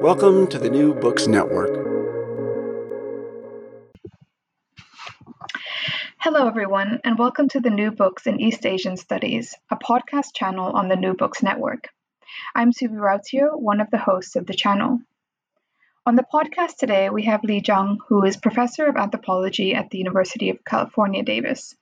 [0.00, 1.70] Welcome to the New Books Network.
[6.18, 10.70] Hello, everyone, and welcome to the New Books in East Asian Studies, a podcast channel
[10.70, 11.88] on the New Books Network.
[12.54, 15.00] I'm Suvi Rautio, one of the hosts of the channel.
[16.06, 19.98] On the podcast today, we have Li Zhang, who is professor of anthropology at the
[19.98, 21.74] University of California, Davis.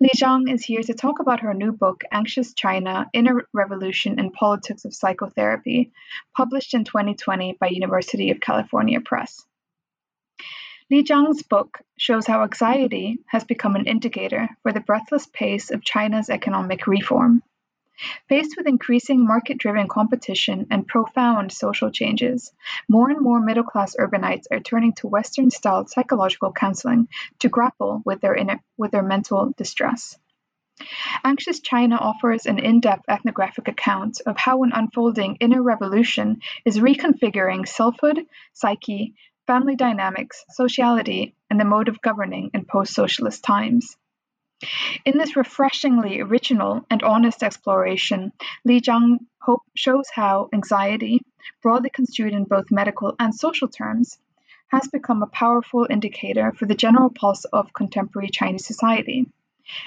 [0.00, 4.32] Li Zhang is here to talk about her new book, Anxious China Inner Revolution and
[4.32, 5.92] Politics of Psychotherapy,
[6.36, 9.46] published in 2020 by University of California Press.
[10.90, 15.84] Li Zhang's book shows how anxiety has become an indicator for the breathless pace of
[15.84, 17.42] China's economic reform.
[18.28, 22.52] Faced with increasing market driven competition and profound social changes,
[22.88, 28.02] more and more middle class urbanites are turning to Western style psychological counseling to grapple
[28.04, 30.18] with their, inner, with their mental distress.
[31.22, 36.80] Anxious China offers an in depth ethnographic account of how an unfolding inner revolution is
[36.80, 39.14] reconfiguring selfhood, psyche,
[39.46, 43.96] family dynamics, sociality, and the mode of governing in post socialist times.
[45.04, 48.32] In this refreshingly original and honest exploration,
[48.64, 51.20] Li Zhang hope shows how anxiety,
[51.62, 54.18] broadly construed in both medical and social terms,
[54.68, 59.26] has become a powerful indicator for the general pulse of contemporary Chinese society,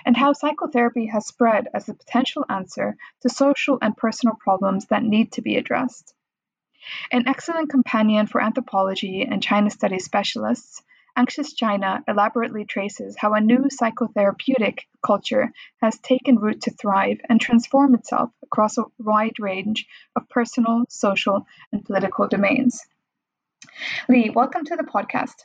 [0.05, 5.03] and how psychotherapy has spread as a potential answer to social and personal problems that
[5.03, 6.13] need to be addressed.
[7.11, 10.81] An excellent companion for anthropology and China studies specialists,
[11.17, 15.51] Anxious China elaborately traces how a new psychotherapeutic culture
[15.81, 21.47] has taken root to thrive and transform itself across a wide range of personal, social,
[21.71, 22.85] and political domains.
[24.07, 25.37] Li, welcome to the podcast.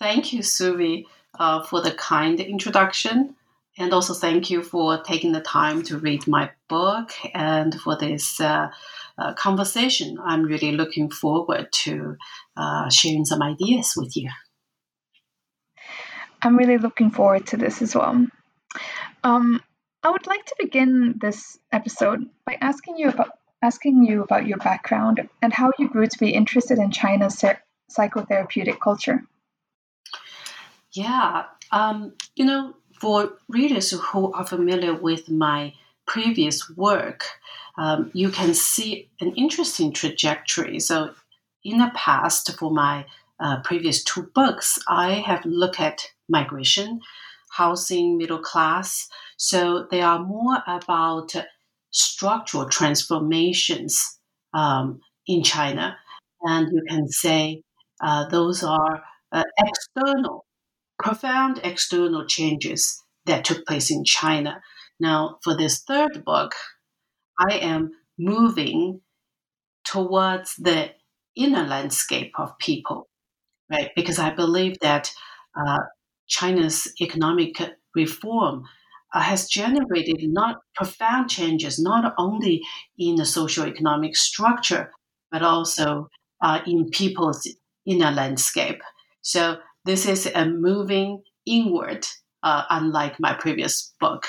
[0.00, 1.04] Thank you, Suvi,
[1.38, 3.36] uh, for the kind introduction.
[3.78, 8.40] And also, thank you for taking the time to read my book and for this
[8.40, 8.70] uh,
[9.16, 10.18] uh, conversation.
[10.22, 12.16] I'm really looking forward to
[12.56, 14.30] uh, sharing some ideas with you.
[16.42, 18.26] I'm really looking forward to this as well.
[19.22, 19.60] Um,
[20.02, 23.30] I would like to begin this episode by asking you about
[23.62, 27.42] asking you about your background and how you grew to be interested in China's
[27.90, 29.22] psychotherapeutic culture.
[30.92, 35.72] Yeah, um, you know, for readers who are familiar with my
[36.06, 37.24] previous work,
[37.78, 40.78] um, you can see an interesting trajectory.
[40.78, 41.14] So,
[41.64, 43.06] in the past, for my
[43.40, 47.00] uh, previous two books, I have looked at migration,
[47.52, 49.08] housing, middle class.
[49.36, 51.34] So, they are more about
[51.90, 54.18] structural transformations
[54.52, 55.96] um, in China.
[56.42, 57.62] And you can say
[58.02, 59.02] uh, those are
[59.32, 60.44] uh, external,
[60.98, 64.60] profound external changes that took place in China.
[65.00, 66.54] Now, for this third book,
[67.38, 69.00] I am moving
[69.84, 70.90] towards the
[71.36, 73.08] inner landscape of people,
[73.70, 73.90] right?
[73.96, 75.12] Because I believe that
[75.56, 75.78] uh,
[76.26, 77.56] China's economic
[77.94, 78.64] reform
[79.12, 82.62] uh, has generated not profound changes, not only
[82.98, 84.90] in the socio-economic structure,
[85.30, 86.08] but also
[86.40, 87.48] uh, in people's
[87.86, 88.80] inner landscape.
[89.22, 92.06] So this is a moving inward,
[92.42, 94.26] uh, unlike my previous book.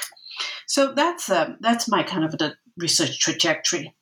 [0.67, 3.95] So that's uh, that's my kind of the research trajectory.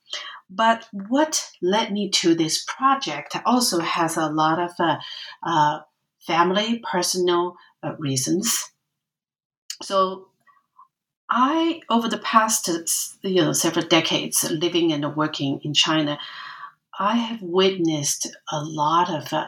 [0.56, 4.98] But what led me to this project also has a lot of uh,
[5.44, 5.80] uh,
[6.20, 8.72] family, personal uh, reasons.
[9.82, 10.28] So,
[11.30, 12.70] I over the past
[13.24, 16.20] you know several decades living and working in China,
[17.00, 19.48] I have witnessed a lot of uh,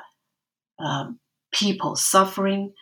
[0.79, 1.19] um,
[1.51, 2.73] people suffering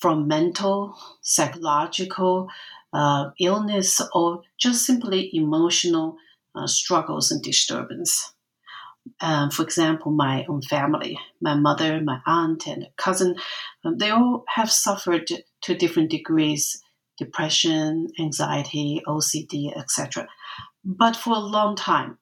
[0.00, 2.48] from mental, psychological
[2.92, 6.16] uh, illness, or just simply emotional
[6.54, 8.34] uh, struggles and disturbance.
[9.20, 13.36] Um, for example, my own family, my mother, my aunt, and cousin,
[13.84, 15.28] um, they all have suffered
[15.62, 16.82] to different degrees
[17.18, 20.26] depression, anxiety, OCD, etc.
[20.84, 22.18] But for a long time,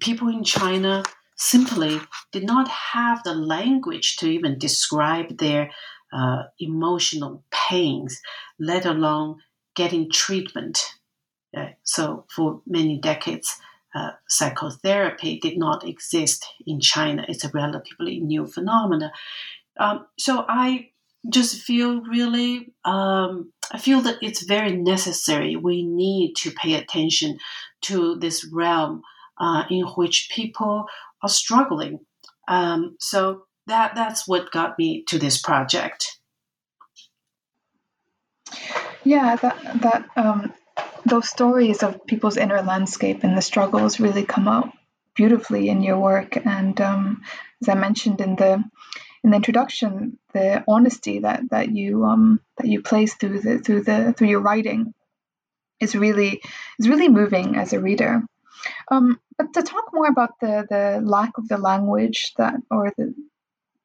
[0.00, 1.02] people in China
[1.36, 2.00] simply
[2.32, 5.70] did not have the language to even describe their
[6.12, 8.20] uh, emotional pains,
[8.58, 9.36] let alone
[9.74, 10.84] getting treatment.
[11.56, 13.56] Uh, so, for many decades,
[13.94, 17.24] uh, psychotherapy did not exist in China.
[17.28, 19.10] It's a relatively new phenomenon.
[19.78, 20.90] Um, so, I
[21.28, 25.56] just feel really, um, I feel that it's very necessary.
[25.56, 27.38] We need to pay attention
[27.82, 29.02] to this realm
[29.38, 30.86] uh, in which people
[31.22, 32.00] are struggling.
[32.48, 36.18] Um, so that that's what got me to this project.
[39.04, 40.52] Yeah, that that um,
[41.06, 44.72] those stories of people's inner landscape and the struggles really come out
[45.14, 46.36] beautifully in your work.
[46.36, 47.22] And um,
[47.62, 48.64] as I mentioned in the
[49.22, 53.82] in the introduction, the honesty that that you um, that you place through the through
[53.82, 54.92] the through your writing
[55.80, 56.42] is really
[56.78, 58.22] is really moving as a reader.
[58.90, 63.14] Um, but to talk more about the the lack of the language that or the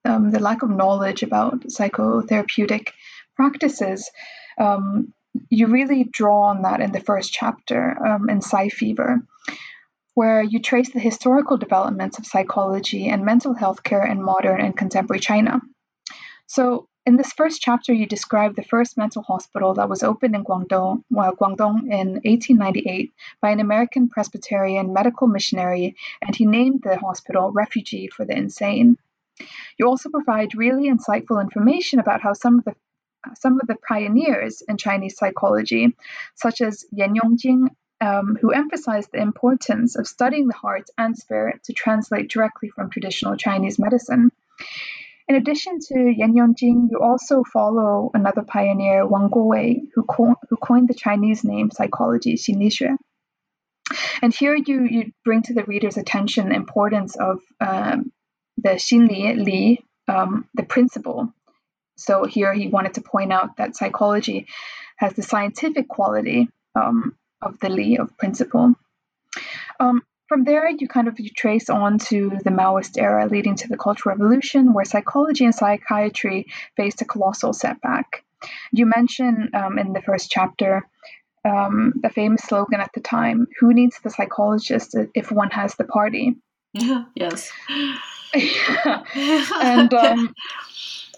[0.06, 2.90] um, the lack of knowledge about psychotherapeutic
[3.36, 4.10] practices,
[4.58, 5.14] um,
[5.50, 9.22] you really draw on that in the first chapter um, in Psy Fever,
[10.16, 14.76] where you trace the historical developments of psychology and mental health care in modern and
[14.76, 15.62] contemporary China.
[16.48, 20.44] So, in this first chapter, you describe the first mental hospital that was opened in
[20.44, 23.12] Guangdong, well, Guangdong in 1898
[23.42, 28.98] by an American Presbyterian medical missionary, and he named the hospital Refugee for the Insane.
[29.78, 32.76] You also provide really insightful information about how some of the
[33.36, 35.96] some of the pioneers in Chinese psychology,
[36.36, 37.68] such as Yan Yongjing,
[38.02, 42.90] um, who emphasized the importance of studying the heart and spirit to translate directly from
[42.90, 44.32] traditional Chinese medicine.
[45.28, 50.58] In addition to Yan Yongjing, you also follow another pioneer, Wang Guowei, who, co- who
[50.58, 52.98] coined the Chinese name psychology, Xinlixue.
[54.22, 58.12] And here you, you bring to the reader's attention the importance of um,
[58.58, 61.34] the Xinli Li, um, the principle.
[62.00, 64.48] So here he wanted to point out that psychology
[64.98, 68.76] has the scientific quality um, of the Li of principle.
[69.80, 73.68] Um, from there, you kind of you trace on to the Maoist era, leading to
[73.68, 76.46] the Cultural Revolution, where psychology and psychiatry
[76.78, 78.24] faced a colossal setback.
[78.72, 80.88] You mention um, in the first chapter
[81.46, 85.86] um, the famous slogan at the time: "Who needs the psychologist if one has the
[85.86, 86.36] party?"
[86.74, 87.52] Yeah, yes.
[88.34, 90.36] and um,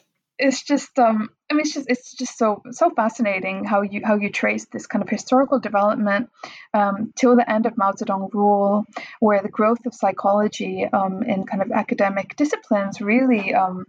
[0.41, 4.15] it's just um, I mean, it's just it's just so so fascinating how you how
[4.15, 6.29] you trace this kind of historical development
[6.73, 8.85] um, till the end of Mao Zedong rule,
[9.19, 13.85] where the growth of psychology um, in kind of academic disciplines really um,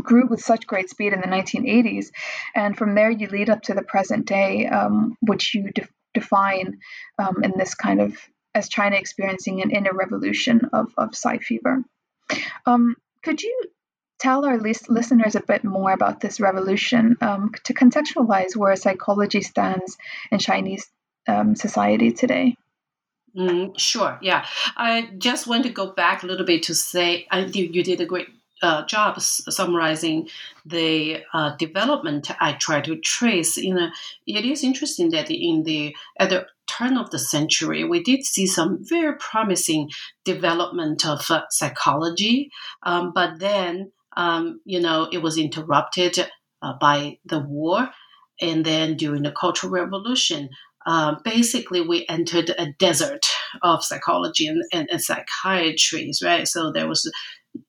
[0.00, 2.08] grew with such great speed in the 1980s,
[2.54, 6.78] and from there you lead up to the present day, um, which you de- define
[7.18, 8.14] um, in this kind of
[8.54, 11.82] as China experiencing an inner revolution of of Psy fever.
[12.66, 13.62] Um, could you
[14.20, 19.96] tell our listeners a bit more about this revolution um, to contextualize where psychology stands
[20.30, 20.88] in Chinese
[21.26, 22.54] um, society today?
[23.36, 24.18] Mm, sure.
[24.20, 24.44] Yeah,
[24.76, 28.00] I just want to go back a little bit to say I think you did
[28.00, 28.28] a great
[28.62, 30.28] uh, job summarizing
[30.66, 33.56] the uh, development I try to trace.
[33.56, 33.90] You know,
[34.26, 38.46] it is interesting that in the at the turn of the century, we did see
[38.46, 39.90] some very promising
[40.24, 42.50] development of uh, psychology,
[42.82, 46.18] um, but then um, you know, it was interrupted
[46.62, 47.90] uh, by the war.
[48.40, 50.48] And then during the Cultural Revolution,
[50.86, 53.26] uh, basically we entered a desert
[53.62, 56.48] of psychology and, and, and psychiatry, right?
[56.48, 57.10] So there was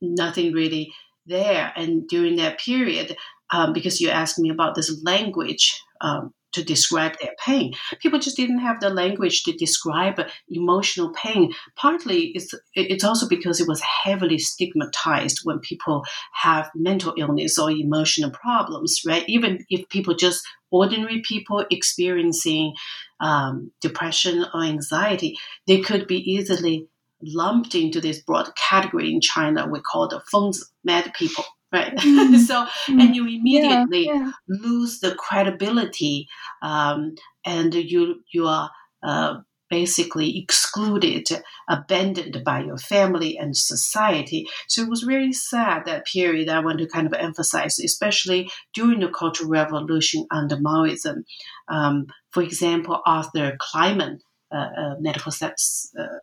[0.02, 0.94] nothing really
[1.26, 1.74] there.
[1.76, 3.18] And during that period,
[3.52, 7.74] um, because you asked me about this language, um, to describe their pain.
[8.00, 11.54] People just didn't have the language to describe emotional pain.
[11.76, 16.04] Partly it's it's also because it was heavily stigmatized when people
[16.34, 19.24] have mental illness or emotional problems, right?
[19.28, 22.74] Even if people just ordinary people experiencing
[23.20, 25.36] um, depression or anxiety,
[25.68, 26.88] they could be easily
[27.22, 31.46] lumped into this broad category in China we call the fengzi, mad people.
[31.72, 32.38] Right, Mm.
[32.38, 34.32] so and you immediately Yeah, yeah.
[34.48, 36.28] lose the credibility,
[36.62, 38.70] um, and you you are
[39.04, 39.36] uh,
[39.70, 41.30] basically excluded,
[41.70, 44.46] abandoned by your family and society.
[44.68, 46.50] So it was really sad that period.
[46.50, 51.24] I want to kind of emphasize, especially during the Cultural Revolution under Maoism.
[51.70, 54.20] Um, for example, Arthur Kleinman,
[54.54, 56.20] uh, a medical science, uh,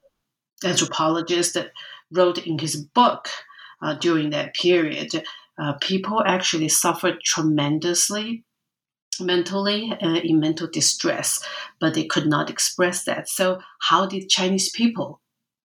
[0.64, 1.56] anthropologist,
[2.12, 3.28] wrote in his book
[3.82, 5.22] uh, during that period.
[5.60, 8.44] Uh, people actually suffered tremendously
[9.20, 11.44] mentally uh, in mental distress,
[11.80, 13.28] but they could not express that.
[13.28, 15.20] So, how did Chinese people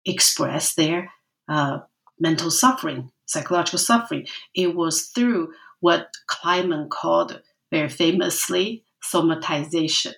[0.05, 1.11] express their
[1.49, 1.81] uh,
[2.19, 4.27] mental suffering, psychological suffering?
[4.55, 10.15] It was through what Kleinman called very famously somatization,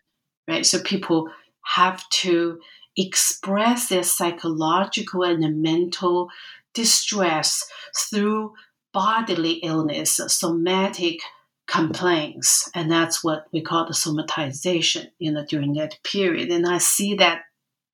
[0.48, 0.66] right?
[0.66, 1.30] So, people
[1.64, 2.58] have to
[2.96, 6.28] express their psychological and mental
[6.74, 8.52] distress through
[8.92, 11.20] bodily illness, somatic
[11.66, 15.10] complaints, and that's what we call the somatization.
[15.18, 17.42] You know, during that period, and I see that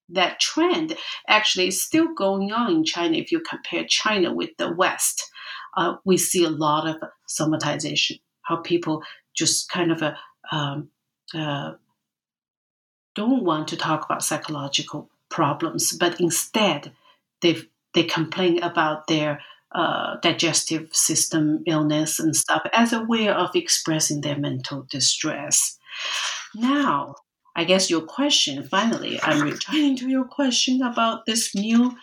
[0.09, 3.17] that trend actually is still going on in China.
[3.17, 5.29] If you compare China with the West,
[5.77, 6.97] uh, we see a lot of
[7.29, 8.19] somatization.
[8.41, 9.03] How people
[9.35, 10.13] just kind of uh,
[10.51, 10.89] um,
[11.33, 11.73] uh,
[13.15, 16.91] don't want to talk about psychological problems, but instead
[17.41, 17.57] they
[17.93, 19.41] they complain about their
[19.73, 25.77] uh, digestive system illness and stuff as a way of expressing their mental distress.
[26.55, 27.15] Now,
[27.55, 31.95] I guess your question, finally, I'm returning to your question about this new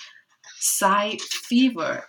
[0.58, 1.16] Psy
[1.48, 2.06] fever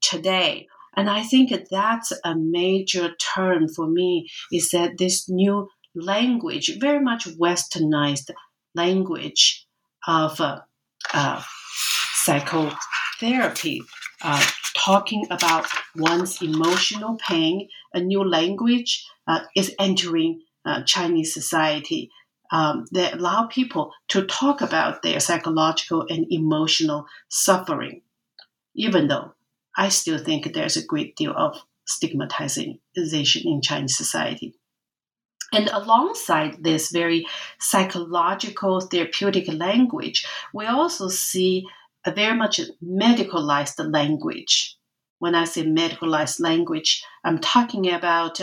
[0.00, 0.66] today.
[0.96, 7.00] And I think that's a major turn for me is that this new language, very
[7.00, 8.30] much westernized
[8.74, 9.66] language
[10.06, 10.60] of uh,
[11.12, 11.42] uh,
[12.14, 13.82] psychotherapy,
[14.22, 22.10] uh, talking about one's emotional pain, a new language uh, is entering uh, Chinese society
[22.52, 28.02] um, that allow people to talk about their psychological and emotional suffering,
[28.74, 29.34] even though
[29.76, 34.54] I still think there's a great deal of stigmatization in Chinese society.
[35.52, 37.26] And alongside this very
[37.58, 41.66] psychological therapeutic language, we also see
[42.05, 44.77] a very much medicalized language.
[45.19, 48.39] When I say medicalized language, I'm talking about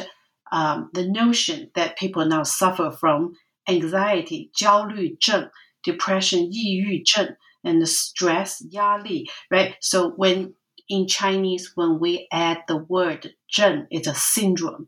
[0.51, 3.35] um, the notion that people now suffer from
[3.69, 5.51] anxiety, 焦虑症,
[5.83, 9.77] depression, 抑郁症, and stress, 压力, right?
[9.81, 10.55] So when
[10.89, 14.87] in Chinese, when we add the word 症, it's a syndrome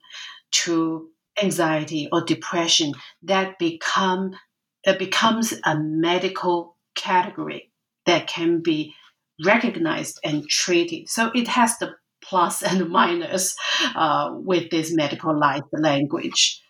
[0.51, 1.09] to
[1.41, 4.33] anxiety or depression, that become
[4.85, 7.68] it becomes a medical category
[8.10, 8.96] that can be
[9.46, 11.08] recognized and treated.
[11.08, 13.56] So it has the plus and minus
[13.96, 16.62] uh, with this medicalized language.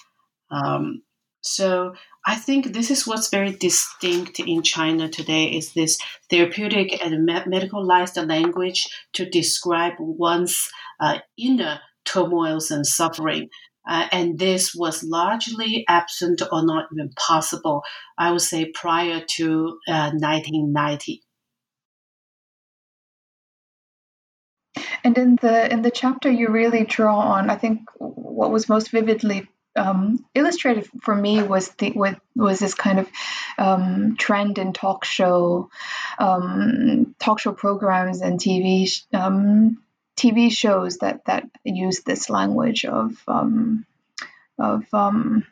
[0.52, 1.02] Um,
[1.42, 1.94] so
[2.28, 5.98] I think this is what's very distinct in China today is this
[6.30, 10.68] therapeutic and me- medicalized language to describe one's
[11.00, 13.48] uh, inner turmoils and suffering.
[13.88, 17.82] Uh, and this was largely absent or not even possible,
[18.18, 21.24] I would say, prior to uh, 1990.
[25.04, 27.50] And in the in the chapter, you really draw on.
[27.50, 32.74] I think what was most vividly um, illustrated for me was the with, was this
[32.74, 33.10] kind of
[33.58, 35.70] um, trend in talk show
[36.18, 39.82] um, talk show programs and TV um,
[40.18, 43.86] TV shows that that use this language of um,
[44.58, 45.46] of um,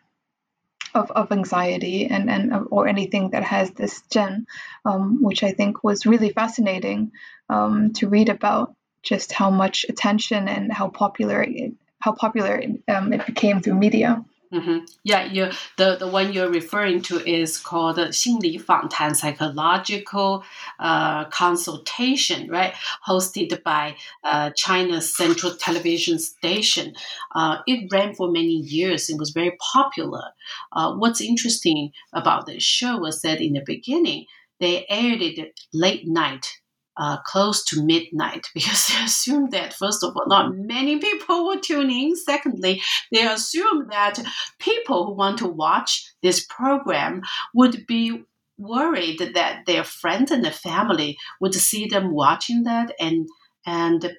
[0.93, 4.47] of, of anxiety and, and or anything that has this gen,
[4.83, 7.11] which I think was really fascinating
[7.49, 8.75] to read about
[9.06, 13.74] just how much attention and how popular it, how popular it, um, it became through
[13.74, 14.24] media.
[14.52, 14.84] Mm-hmm.
[15.02, 20.44] Yeah, you the, the one you're referring to is called 心理访谈 psychological
[20.78, 22.74] uh, consultation, right?
[23.06, 26.92] Hosted by uh, China's central television station.
[27.34, 30.34] Uh, it ran for many years and was very popular.
[30.70, 34.26] Uh, what's interesting about this show was that in the beginning,
[34.60, 36.60] they aired it late night
[36.97, 41.89] uh, close to midnight because they assumed that, first of all, not many people tune
[41.89, 42.15] in.
[42.15, 44.19] Secondly, they assumed that
[44.59, 47.21] people who want to watch this program
[47.53, 48.23] would be
[48.57, 53.27] worried that their friends and their family would see them watching that and
[53.67, 54.15] and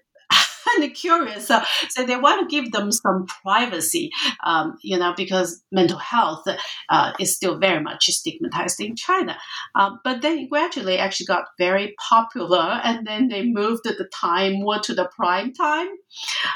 [0.69, 1.47] kind of curious.
[1.47, 1.61] So,
[1.91, 4.11] so they want to give them some privacy,
[4.45, 6.47] um, you know, because mental health
[6.89, 9.37] uh, is still very much stigmatized in China.
[9.75, 14.79] Um, but then gradually actually got very popular, and then they moved the time more
[14.81, 15.89] to the prime time.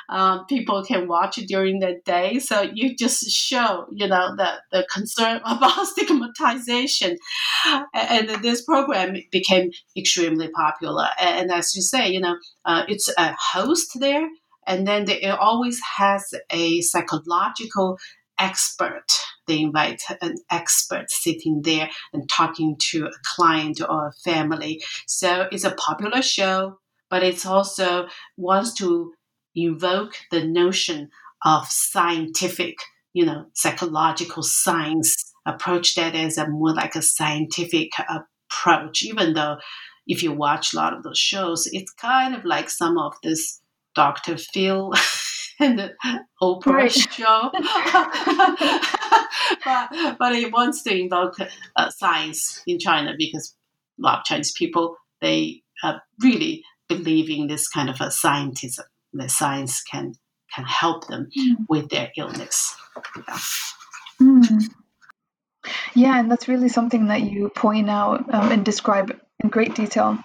[0.09, 4.61] Um, people can watch it during the day, so you just show, you know, the,
[4.71, 7.17] the concern about stigmatization.
[7.95, 11.09] And, and this program became extremely popular.
[11.19, 14.29] And as you say, you know, uh, it's a host there,
[14.67, 17.97] and then they, it always has a psychological
[18.39, 19.07] expert.
[19.47, 24.83] They invite an expert sitting there and talking to a client or a family.
[25.07, 26.79] So it's a popular show,
[27.09, 29.13] but it's also wants to
[29.55, 31.11] evoke the notion
[31.45, 32.77] of scientific,
[33.13, 39.57] you know, psychological science, approach that as a more like a scientific approach, even though
[40.07, 43.62] if you watch a lot of those shows, it's kind of like some of this
[43.95, 44.37] Dr.
[44.37, 44.93] Phil
[45.61, 45.95] and the
[46.43, 46.93] Oprah right.
[46.93, 47.51] show.
[49.65, 51.37] but, but it wants to invoke
[51.77, 53.55] uh, science in China because
[53.99, 58.85] a lot of Chinese people, they uh, really believe in this kind of a scientism,
[59.15, 60.15] that science can,
[60.55, 61.57] can help them mm.
[61.69, 62.77] with their illness.
[63.17, 63.39] Yeah.
[64.21, 64.65] Mm.
[65.95, 70.19] Yeah, and that's really something that you point out um, and describe in great detail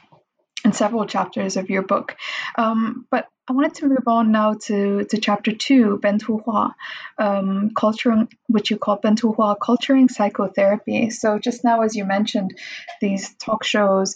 [0.65, 2.15] in several chapters of your book.
[2.57, 6.75] Um, but I wanted to move on now to, to chapter two, Bentu Hua,
[7.17, 11.11] um, culturing, which you call Bentu Hua, culturing psychotherapy.
[11.11, 12.57] So just now, as you mentioned,
[12.99, 14.15] these talk shows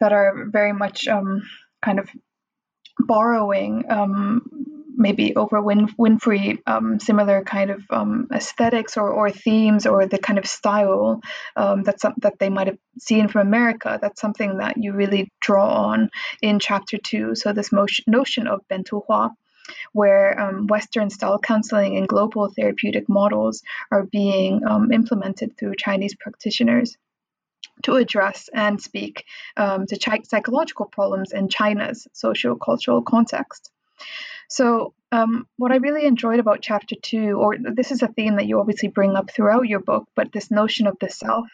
[0.00, 1.42] that are very much um,
[1.82, 2.08] kind of
[2.98, 9.86] borrowing um, maybe Oprah Win- Winfrey, um, similar kind of um, aesthetics or, or themes
[9.86, 11.22] or the kind of style
[11.56, 13.98] um, that's that they might have seen from America.
[14.02, 16.10] That's something that you really draw on
[16.42, 17.34] in chapter two.
[17.34, 19.30] So this motion, notion of Bentuhua,
[19.92, 26.14] where um, Western style counseling and global therapeutic models are being um, implemented through Chinese
[26.14, 26.96] practitioners
[27.84, 29.24] to address and speak
[29.56, 33.70] um, to ch- psychological problems in China's social cultural context.
[34.48, 38.46] So, um, what I really enjoyed about chapter two, or this is a theme that
[38.46, 41.46] you obviously bring up throughout your book, but this notion of the self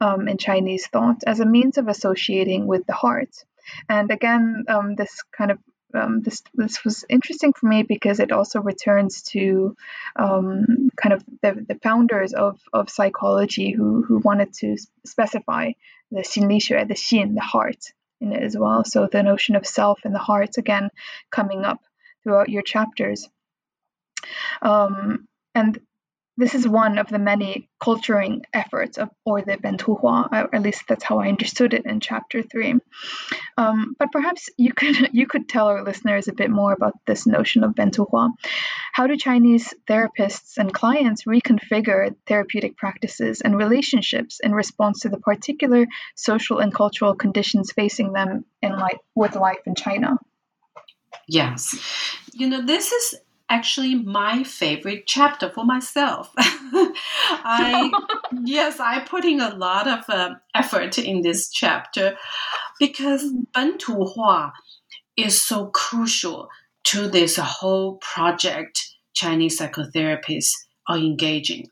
[0.00, 3.44] um, in Chinese thought as a means of associating with the heart.
[3.88, 5.58] And again, um, this kind of
[5.94, 9.76] um, this this was interesting for me because it also returns to
[10.16, 15.72] um, kind of the, the founders of, of psychology who, who wanted to specify
[16.10, 18.84] the xinlixue, the xin, the heart in it as well.
[18.84, 20.90] So the notion of self and the heart again
[21.30, 21.80] coming up
[22.26, 23.28] throughout your chapters.
[24.60, 25.78] Um, and
[26.36, 31.04] this is one of the many culturing efforts of or the Bentuhua, at least that's
[31.04, 32.74] how I understood it in chapter three.
[33.56, 37.26] Um, but perhaps you could you could tell our listeners a bit more about this
[37.26, 38.32] notion of Bentuhua.
[38.92, 45.20] How do Chinese therapists and clients reconfigure therapeutic practices and relationships in response to the
[45.20, 45.86] particular
[46.16, 50.18] social and cultural conditions facing them in life with life in China?
[51.28, 51.78] Yes.
[52.32, 53.16] You know, this is
[53.48, 56.32] actually my favorite chapter for myself.
[56.38, 57.90] I
[58.44, 62.16] yes, I put in a lot of uh, effort in this chapter
[62.78, 64.52] because Bentu Hua
[65.16, 66.48] is so crucial
[66.84, 70.52] to this whole project Chinese psychotherapists
[70.88, 71.68] are engaging.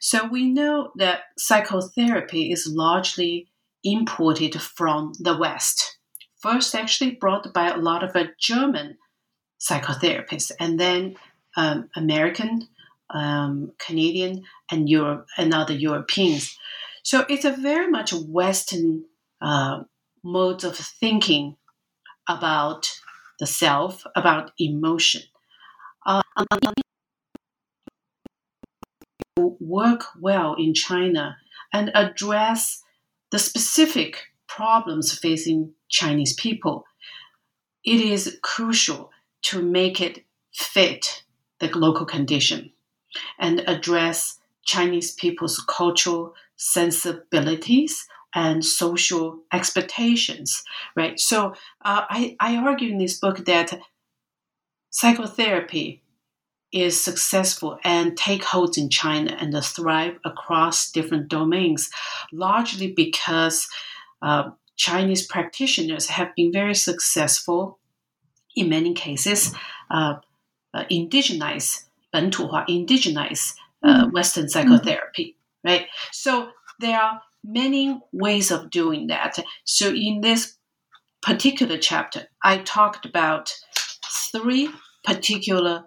[0.00, 3.48] So we know that psychotherapy is largely
[3.84, 5.98] imported from the West
[6.42, 8.96] first actually brought by a lot of uh, German
[9.60, 11.16] psychotherapists, and then
[11.56, 12.68] um, American,
[13.10, 16.56] um, Canadian, and Europe and other Europeans.
[17.02, 19.04] So it's a very much Western
[19.40, 19.82] uh,
[20.22, 21.56] modes of thinking
[22.28, 22.90] about
[23.38, 25.22] the self, about emotion.
[26.06, 26.22] Uh,
[29.58, 31.36] work well in China
[31.72, 32.82] and address
[33.30, 36.84] the specific problems facing Chinese people,
[37.84, 39.10] it is crucial
[39.42, 41.24] to make it fit
[41.60, 42.72] the local condition
[43.38, 50.62] and address Chinese people's cultural sensibilities and social expectations,
[50.96, 51.18] right?
[51.18, 53.80] So uh, I, I argue in this book that
[54.90, 56.02] psychotherapy
[56.72, 61.90] is successful and take hold in China and thrive across different domains,
[62.32, 63.68] largely because
[64.21, 67.79] uh, Chinese practitioners have been very successful
[68.55, 69.53] in many cases,
[69.91, 70.15] uh,
[70.73, 74.13] uh, indigenize 本土化, indigenize uh, mm.
[74.13, 75.87] Western psychotherapy, right?
[76.11, 79.37] So there are many ways of doing that.
[79.65, 80.57] So in this
[81.21, 83.53] particular chapter, I talked about
[84.31, 84.69] three
[85.03, 85.83] particular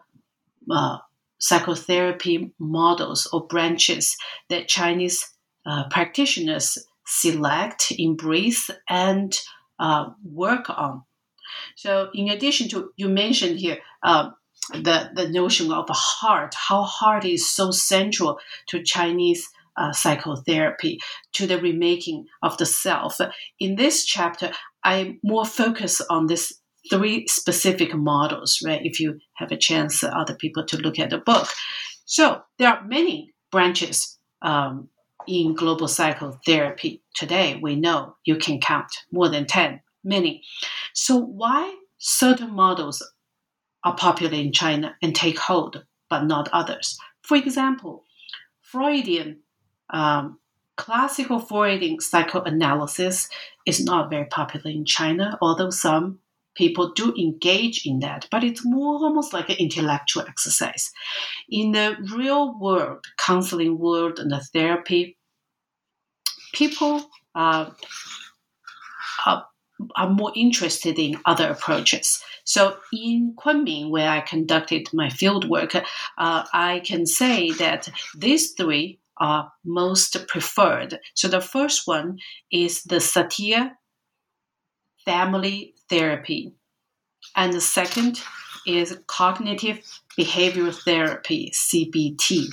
[0.70, 0.98] uh,
[1.38, 4.16] psychotherapy models or branches
[4.50, 5.24] that Chinese
[5.64, 6.78] uh, practitioners
[7.13, 9.37] select, embrace, and
[9.79, 11.03] uh, work on.
[11.75, 14.29] So, in addition to you mentioned here uh,
[14.71, 19.47] the the notion of heart, how heart is so central to Chinese
[19.77, 20.99] uh, psychotherapy,
[21.33, 23.19] to the remaking of the self.
[23.59, 24.51] In this chapter,
[24.83, 26.53] I more focus on this
[26.89, 28.59] three specific models.
[28.65, 31.47] Right, if you have a chance, other people to look at the book.
[32.05, 34.89] So there are many branches um,
[35.27, 37.59] in global psychotherapy today.
[37.61, 40.43] We know you can count more than ten, many.
[40.93, 43.01] So why certain models
[43.83, 46.97] are popular in China and take hold, but not others?
[47.21, 48.03] For example,
[48.61, 49.39] Freudian
[49.89, 50.39] um,
[50.75, 53.29] classical Freudian psychoanalysis
[53.65, 56.19] is not very popular in China, although some
[56.55, 60.91] people do engage in that, but it's more almost like an intellectual exercise.
[61.49, 65.17] In the real world, counseling world and the therapy,
[66.53, 67.69] people uh,
[69.25, 69.45] are,
[69.95, 72.23] are more interested in other approaches.
[72.45, 75.83] So in Kunming, where I conducted my field work, uh,
[76.17, 80.99] I can say that these three are most preferred.
[81.13, 82.17] So the first one
[82.51, 83.71] is the Satir
[85.05, 86.53] family therapy.
[87.35, 88.21] And the second
[88.65, 89.79] is cognitive
[90.17, 92.47] behavioral therapy, CBT.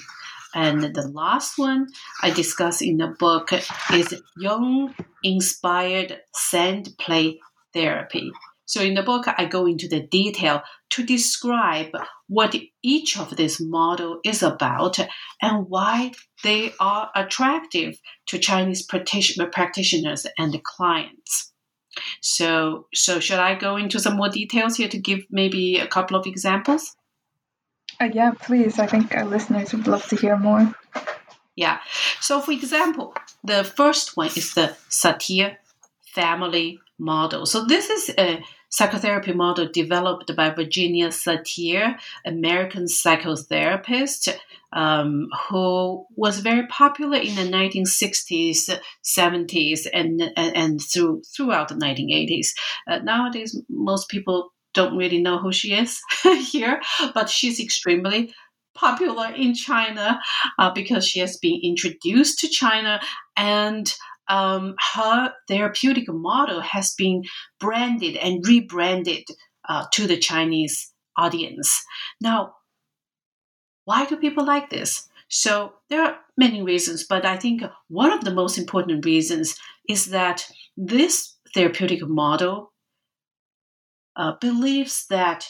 [0.54, 1.88] And the last one
[2.22, 3.52] I discuss in the book
[3.92, 7.40] is Jung inspired sand play
[7.72, 8.32] therapy.
[8.66, 11.90] So in the book, I go into the detail to describe
[12.28, 14.98] what each of this model is about
[15.42, 16.12] and why
[16.44, 21.49] they are attractive to Chinese practitioners and clients.
[22.20, 26.16] So, so should I go into some more details here to give maybe a couple
[26.16, 26.96] of examples?
[28.00, 28.78] Uh, yeah, please.
[28.78, 30.72] I think our listeners would love to hear more.
[31.56, 31.80] Yeah.
[32.20, 35.56] So, for example, the first one is the Satir
[36.14, 37.46] family model.
[37.46, 44.34] So, this is a psychotherapy model developed by Virginia Satir, American psychotherapist,
[44.72, 51.74] um, who was very popular in the 1960s, 70s, and and, and through throughout the
[51.74, 52.48] 1980s.
[52.88, 56.00] Uh, nowadays, most people don't really know who she is
[56.52, 56.80] here,
[57.12, 58.32] but she's extremely
[58.74, 60.20] popular in China
[60.58, 63.00] uh, because she has been introduced to China
[63.36, 63.94] and
[64.30, 67.24] um, her therapeutic model has been
[67.58, 69.24] branded and rebranded
[69.68, 71.84] uh, to the Chinese audience.
[72.20, 72.54] Now,
[73.84, 75.08] why do people like this?
[75.28, 80.06] So there are many reasons, but I think one of the most important reasons is
[80.06, 82.72] that this therapeutic model
[84.16, 85.46] uh, believes that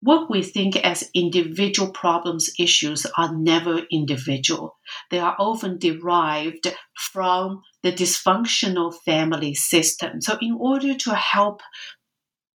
[0.00, 4.76] what we think as individual problems issues are never individual.
[5.10, 6.72] They are often derived
[7.12, 10.20] from the dysfunctional family system.
[10.20, 11.62] So, in order to help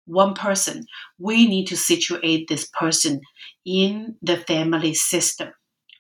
[0.05, 0.85] one person,
[1.19, 3.21] we need to situate this person
[3.65, 5.51] in the family system,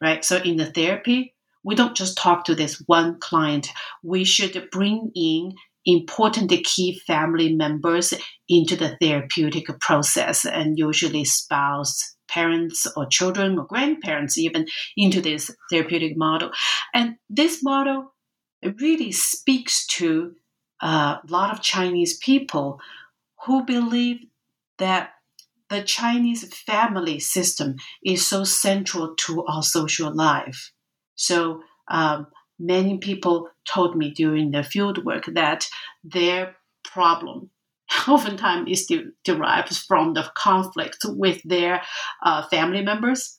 [0.00, 0.24] right?
[0.24, 3.68] So, in the therapy, we don't just talk to this one client.
[4.02, 8.14] We should bring in important key family members
[8.48, 10.44] into the therapeutic process.
[10.44, 14.66] And usually spouse parents or children or grandparents even
[14.96, 16.50] into this therapeutic model.
[16.94, 18.14] And this model
[18.80, 20.34] really speaks to
[20.80, 22.80] a lot of chinese people
[23.46, 24.18] who believe
[24.78, 25.10] that
[25.70, 30.72] the chinese family system is so central to our social life.
[31.14, 32.26] So um,
[32.62, 35.68] many people told me during the field work that
[36.04, 37.50] their problem
[38.08, 41.82] oftentimes is de- derived from the conflict with their
[42.22, 43.38] uh, family members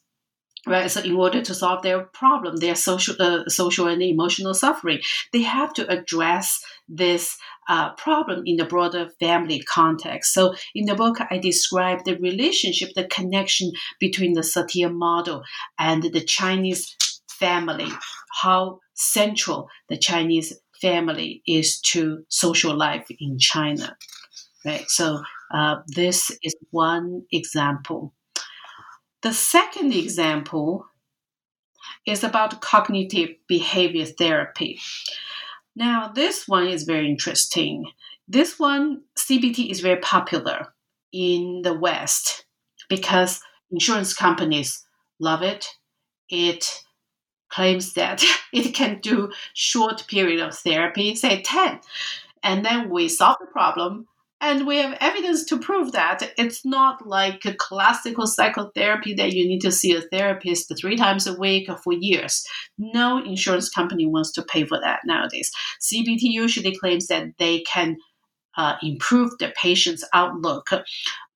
[0.66, 0.90] right?
[0.90, 5.00] So in order to solve their problem their social uh, social and emotional suffering
[5.32, 7.38] they have to address this
[7.70, 10.34] uh, problem in the broader family context.
[10.34, 15.44] So in the book i describe the relationship the connection between the satir model
[15.78, 16.96] and the chinese
[17.39, 17.89] family
[18.41, 23.96] how central the Chinese family is to social life in China.
[24.65, 24.86] Right.
[24.88, 25.22] So
[25.54, 28.13] uh, this is one example.
[29.22, 30.86] The second example
[32.06, 34.80] is about cognitive behavior therapy.
[35.76, 37.86] Now, this one is very interesting.
[38.28, 40.74] This one, CBT, is very popular
[41.12, 42.46] in the West
[42.89, 43.41] because
[43.72, 44.84] insurance companies
[45.19, 45.67] love it.
[46.30, 46.83] It
[47.54, 51.80] claims that it can do short period of therapy, say 10,
[52.44, 54.08] and then we solve the problem
[54.44, 59.48] And we have evidence to prove that it's not like a classical psychotherapy that you
[59.48, 62.46] need to see a therapist three times a week for years.
[62.78, 65.50] No insurance company wants to pay for that nowadays.
[65.82, 67.96] CBT usually claims that they can
[68.58, 70.68] uh, improve the patient's outlook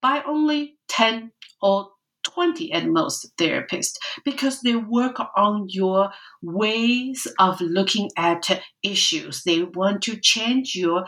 [0.02, 1.88] by only 10 or
[2.28, 6.10] 20 at most therapists because they work on your
[6.42, 9.44] ways of looking at issues.
[9.44, 11.06] They want to change your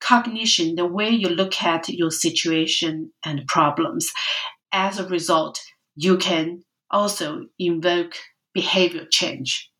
[0.00, 4.10] cognition, the way you look at your situation and problems.
[4.72, 5.60] As a result,
[5.94, 8.14] you can also invoke
[8.54, 9.70] behavior change.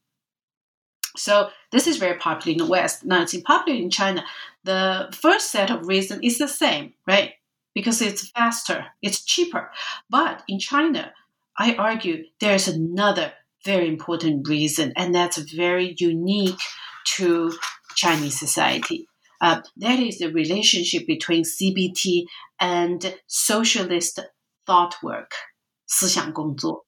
[1.17, 3.05] So this is very popular in the West.
[3.05, 4.25] Now it's popular in China.
[4.65, 7.33] The first set of reasons is the same, right?
[7.74, 9.72] Because it's faster, it's cheaper.
[10.10, 11.14] But in China,
[11.58, 13.34] I argue there's another
[13.66, 16.60] very important reason, and that's very unique
[17.16, 17.54] to
[17.96, 19.08] Chinese society.
[19.42, 22.26] Uh, that is the relationship between CBT
[22.60, 24.20] and socialist
[24.66, 25.32] thought work,
[25.88, 26.86] 思想工作.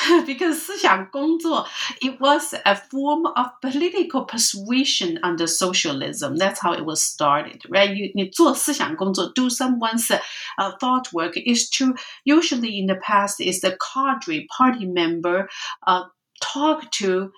[0.25, 1.65] because 思想工作,
[2.01, 6.35] it was a form of political persuasion under socialism.
[6.35, 7.93] That's how it was started, right?
[7.95, 13.77] You, 你做思想工作, do someone's uh, thought work is to, usually in the past, is the
[13.79, 15.47] cadre party member
[15.87, 16.03] uh,
[16.41, 17.31] talk to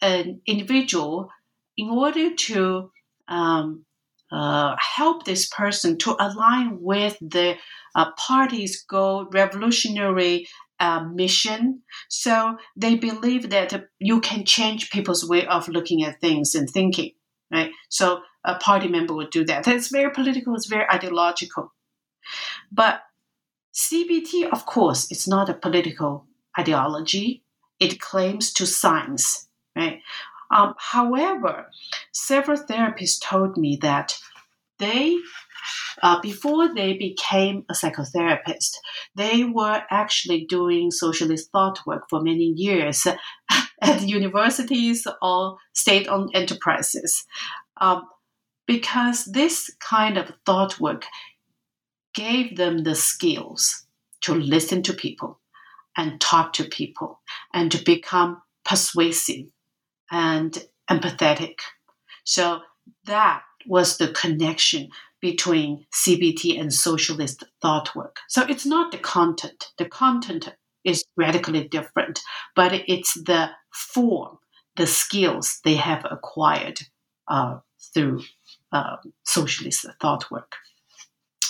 [0.00, 1.28] an individual
[1.76, 2.90] in order to
[3.28, 3.84] um,
[4.30, 7.56] uh, help this person to align with the
[7.96, 10.46] uh, party's goal, revolutionary
[10.79, 11.81] uh, mission.
[12.07, 17.11] So they believe that you can change people's way of looking at things and thinking,
[17.51, 17.71] right?
[17.89, 19.67] So a party member would do that.
[19.67, 20.55] It's very political.
[20.55, 21.73] It's very ideological.
[22.71, 23.01] But
[23.73, 26.25] CBT, of course, it's not a political
[26.57, 27.43] ideology.
[27.79, 30.01] It claims to science, right?
[30.51, 31.69] Um, however,
[32.11, 34.17] several therapists told me that
[34.79, 35.17] they,
[36.01, 38.71] uh, before they became a psychotherapist,
[39.15, 43.05] they were actually doing socialist thought work for many years
[43.81, 47.25] at universities or state owned enterprises.
[47.81, 48.03] Um,
[48.67, 51.05] because this kind of thought work
[52.13, 53.85] gave them the skills
[54.21, 55.39] to listen to people
[55.97, 57.19] and talk to people
[57.53, 59.47] and to become persuasive
[60.11, 61.55] and empathetic.
[62.23, 62.61] So
[63.05, 64.89] that was the connection
[65.21, 68.17] between CBT and socialist thought work.
[68.27, 69.71] So it's not the content.
[69.77, 70.53] The content
[70.83, 72.21] is radically different,
[72.55, 74.37] but it's the form,
[74.75, 76.79] the skills they have acquired
[77.27, 77.59] uh,
[77.93, 78.21] through
[78.71, 80.55] uh, socialist thought work.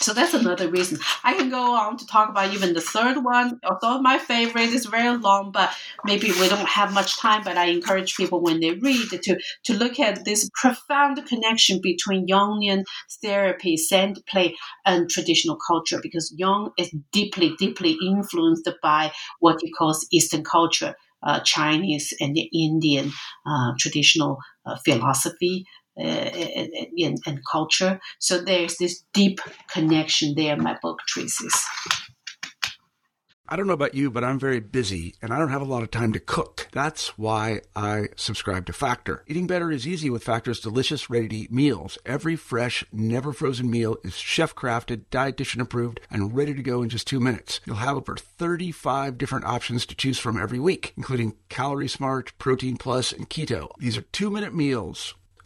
[0.10, 0.98] So that's another reason.
[1.24, 3.60] I can go on to talk about even the third one.
[3.63, 5.72] Although my favorite is very long, but
[6.04, 7.43] maybe we don't have much time.
[7.43, 12.26] But I encourage people when they read to to look at this profound connection between
[12.26, 12.86] Jungian
[13.22, 19.69] therapy, sand play, and traditional culture, because Jung is deeply, deeply influenced by what he
[19.72, 20.95] calls Eastern culture.
[21.22, 23.12] Uh, Chinese and the Indian
[23.45, 25.65] uh, traditional uh, philosophy,
[26.00, 28.00] and, and culture.
[28.20, 29.40] So there's this deep
[29.72, 31.54] connection there my book traces.
[33.52, 35.82] I don't know about you, but I'm very busy and I don't have a lot
[35.82, 36.68] of time to cook.
[36.72, 39.24] That's why I subscribe to Factor.
[39.26, 41.98] Eating better is easy with Factor's delicious, ready to eat meals.
[42.06, 46.90] Every fresh, never frozen meal is chef crafted, dietitian approved, and ready to go in
[46.90, 47.60] just two minutes.
[47.66, 52.78] You'll have over 35 different options to choose from every week, including Calorie Smart, Protein
[52.78, 53.70] Plus, and Keto.
[53.80, 55.16] These are two minute meals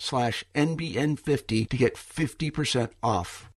[0.00, 3.50] slash NBN50 to get 50% off.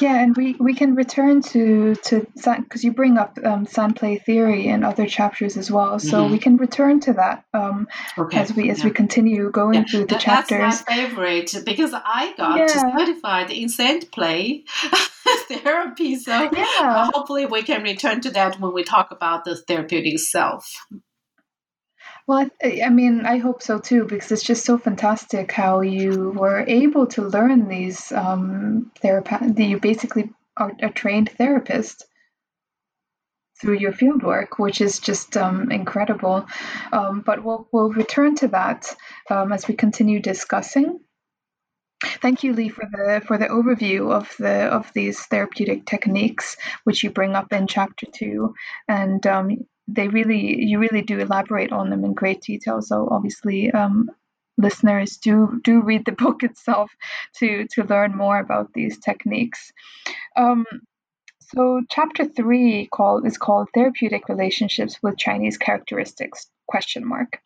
[0.00, 4.18] Yeah, and we, we can return to to because you bring up um, sand play
[4.18, 6.32] theory in other chapters as well, so mm-hmm.
[6.32, 7.86] we can return to that um,
[8.18, 8.38] okay.
[8.38, 8.86] as we as yeah.
[8.86, 9.84] we continue going yeah.
[9.84, 10.58] through the chapters.
[10.58, 12.96] That's my favorite because I got yeah.
[12.96, 14.64] certified in sand play
[15.48, 17.10] therapy, so yeah.
[17.14, 20.68] hopefully we can return to that when we talk about the therapeutic self.
[22.26, 26.30] Well, I, I mean, I hope so too, because it's just so fantastic how you
[26.30, 28.92] were able to learn these um.
[29.02, 32.06] You basically are a trained therapist
[33.60, 36.46] through your fieldwork, which is just um, incredible.
[36.92, 38.94] Um, but we'll we'll return to that
[39.30, 41.00] um, as we continue discussing.
[42.02, 47.02] Thank you, Li, for the for the overview of the of these therapeutic techniques, which
[47.02, 48.54] you bring up in chapter two,
[48.88, 52.80] and um, they really you really do elaborate on them in great detail.
[52.82, 54.10] So obviously, um,
[54.56, 56.90] listeners do do read the book itself
[57.36, 59.72] to to learn more about these techniques.
[60.36, 60.64] Um,
[61.40, 67.38] so chapter three called is called therapeutic relationships with Chinese characteristics question mark.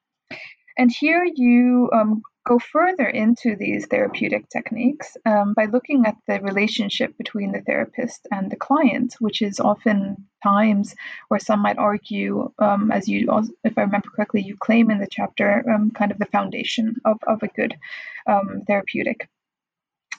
[0.79, 6.41] And here you um, go further into these therapeutic techniques um, by looking at the
[6.41, 10.95] relationship between the therapist and the client, which is often times,
[11.29, 13.29] where some might argue, um, as you,
[13.65, 17.19] if I remember correctly, you claim in the chapter, um, kind of the foundation of,
[17.27, 17.77] of a good
[18.27, 19.29] um, therapeutic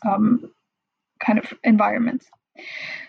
[0.07, 0.51] um,
[1.19, 2.23] kind of environment.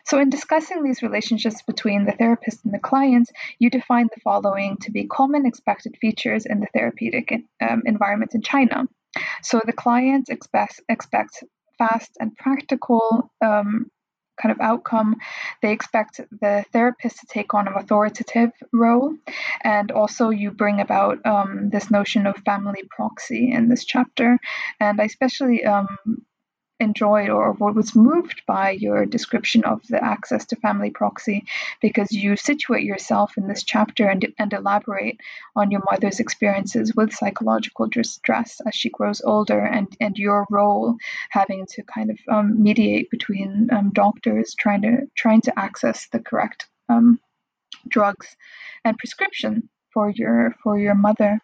[0.04, 3.28] So, in discussing these relationships between the therapist and the client,
[3.58, 8.42] you define the following to be common expected features in the therapeutic um, environment in
[8.42, 8.86] China.
[9.42, 11.42] So, the client expects, expects
[11.78, 13.90] fast and practical um,
[14.40, 15.16] kind of outcome.
[15.62, 19.14] They expect the therapist to take on an authoritative role.
[19.62, 24.38] And also, you bring about um, this notion of family proxy in this chapter.
[24.78, 25.88] And I especially um,
[26.80, 31.44] enjoyed or what was moved by your description of the access to family proxy
[31.80, 35.20] because you situate yourself in this chapter and, and elaborate
[35.54, 40.96] on your mother's experiences with psychological distress as she grows older and, and your role
[41.30, 46.18] having to kind of um, mediate between um, doctors trying to trying to access the
[46.18, 47.20] correct um,
[47.88, 48.36] drugs
[48.84, 51.40] and prescription for your for your mother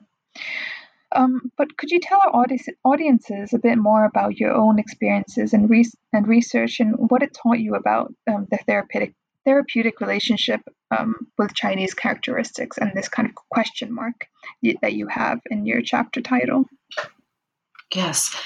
[1.16, 2.46] um, but could you tell our
[2.84, 7.34] audiences a bit more about your own experiences and, re- and research and what it
[7.34, 13.28] taught you about um, the therapeutic therapeutic relationship um, with Chinese characteristics and this kind
[13.28, 14.26] of question mark
[14.82, 16.64] that you have in your chapter title?
[17.94, 18.36] Yes.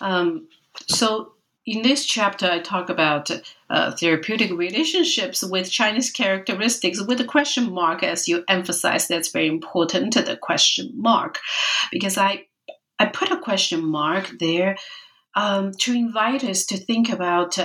[0.00, 0.48] Um,
[0.88, 1.32] so
[1.68, 3.30] in this chapter, I talk about
[3.68, 9.06] uh, therapeutic relationships with Chinese characteristics with a question mark, as you emphasize.
[9.06, 11.38] That's very important, the question mark,
[11.92, 12.46] because I
[12.98, 14.76] I put a question mark there
[15.36, 17.58] um, to invite us to think about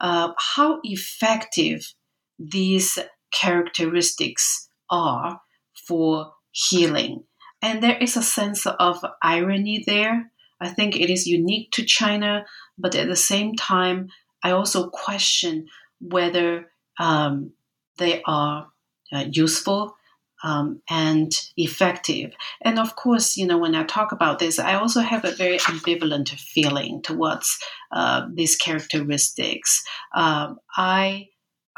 [0.00, 1.92] uh, how effective
[2.38, 2.98] these
[3.32, 5.40] characteristics are
[5.86, 7.24] for healing.
[7.60, 10.32] And there is a sense of irony there.
[10.62, 12.44] I think it is unique to China
[12.78, 14.08] but at the same time,
[14.42, 15.68] I also question
[16.00, 17.52] whether um,
[17.98, 18.68] they are
[19.12, 19.96] uh, useful
[20.42, 22.32] um, and effective.
[22.62, 25.58] And of course, you know, when I talk about this, I also have a very
[25.58, 27.56] ambivalent feeling towards
[27.92, 29.84] uh, these characteristics.
[30.14, 31.28] Um, I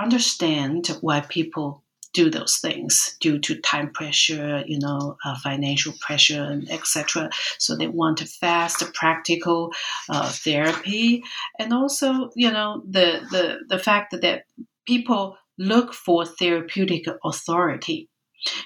[0.00, 1.83] understand why people
[2.14, 7.28] do those things due to time pressure, you know, uh, financial pressure, etc.
[7.58, 9.72] So they want a fast, practical
[10.08, 11.22] uh, therapy,
[11.58, 14.44] and also, you know, the the the fact that
[14.86, 18.08] people look for therapeutic authority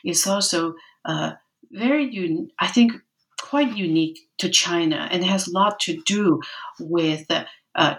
[0.04, 1.32] is also uh,
[1.70, 2.92] very, un- I think,
[3.40, 6.40] quite unique to China, and has a lot to do
[6.78, 7.26] with.
[7.74, 7.96] Uh,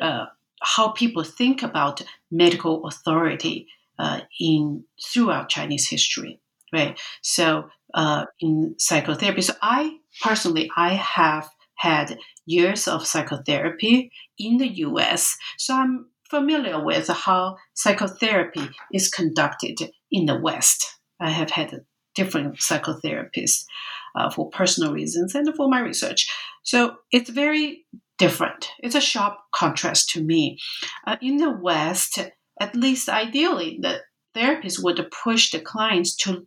[0.00, 0.26] uh,
[0.64, 3.66] how people think about medical authority
[4.02, 6.40] uh, in throughout Chinese history,
[6.72, 7.00] right?
[7.22, 14.68] So uh, in psychotherapy, so I personally I have had years of psychotherapy in the
[14.88, 19.78] U.S., so I'm familiar with how psychotherapy is conducted
[20.10, 20.98] in the West.
[21.20, 21.84] I have had
[22.16, 23.64] different psychotherapists
[24.16, 26.28] uh, for personal reasons and for my research.
[26.64, 27.84] So it's very
[28.18, 28.68] different.
[28.80, 30.58] It's a sharp contrast to me.
[31.06, 32.18] Uh, in the West,
[32.62, 34.02] at least ideally, the
[34.34, 36.46] therapist would push the clients to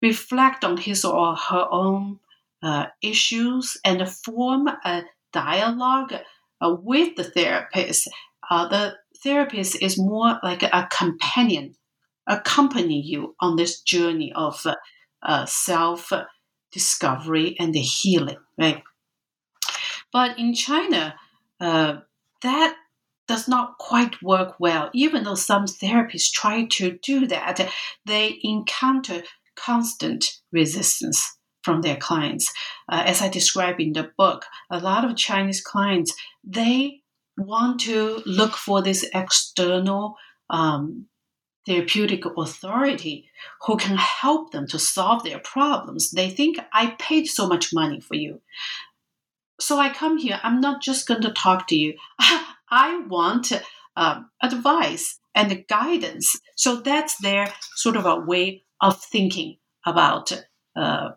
[0.00, 2.20] reflect on his or her own
[2.62, 6.14] uh, issues and form a dialogue
[6.60, 8.08] uh, with the therapist.
[8.48, 8.94] Uh, the
[9.24, 11.74] therapist is more like a companion,
[12.28, 14.64] accompany you on this journey of
[15.22, 16.12] uh, self
[16.70, 18.82] discovery and the healing, right?
[20.12, 21.16] But in China,
[21.60, 21.96] uh,
[22.42, 22.76] that
[23.26, 24.90] does not quite work well.
[24.92, 27.70] Even though some therapists try to do that,
[28.04, 29.22] they encounter
[29.56, 32.52] constant resistance from their clients.
[32.88, 37.00] Uh, as I describe in the book, a lot of Chinese clients they
[37.36, 40.16] want to look for this external
[40.50, 41.06] um,
[41.66, 43.28] therapeutic authority
[43.62, 46.10] who can help them to solve their problems.
[46.10, 48.40] They think I paid so much money for you.
[49.60, 51.94] So I come here, I'm not just going to talk to you.
[52.70, 53.52] I want
[53.96, 59.56] um, advice and guidance So that's their sort of a way of thinking
[59.86, 60.32] about
[60.76, 61.10] uh,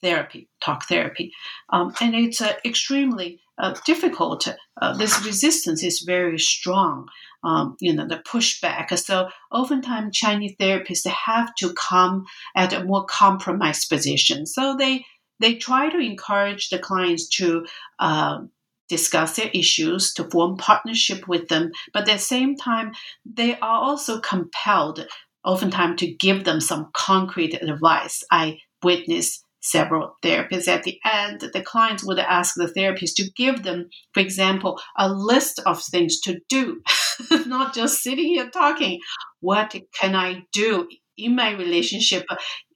[0.00, 1.32] therapy, talk therapy.
[1.70, 4.48] Um, and it's uh, extremely uh, difficult.
[4.80, 7.08] Uh, this resistance is very strong.
[7.44, 8.96] Um, you know, the pushback.
[8.98, 12.24] So oftentimes Chinese therapists have to come
[12.56, 14.46] at a more compromised position.
[14.46, 15.04] So they
[15.38, 17.66] they try to encourage the clients to
[17.98, 18.40] uh,
[18.88, 22.92] discuss their issues, to form partnership with them, but at the same time,
[23.24, 25.06] they are also compelled
[25.44, 28.22] oftentimes to give them some concrete advice.
[28.30, 30.68] I witnessed several therapists.
[30.68, 35.12] At the end, the clients would ask the therapist to give them, for example, a
[35.12, 36.82] list of things to do,
[37.46, 39.00] not just sitting here talking.
[39.40, 42.26] What can I do in my relationship?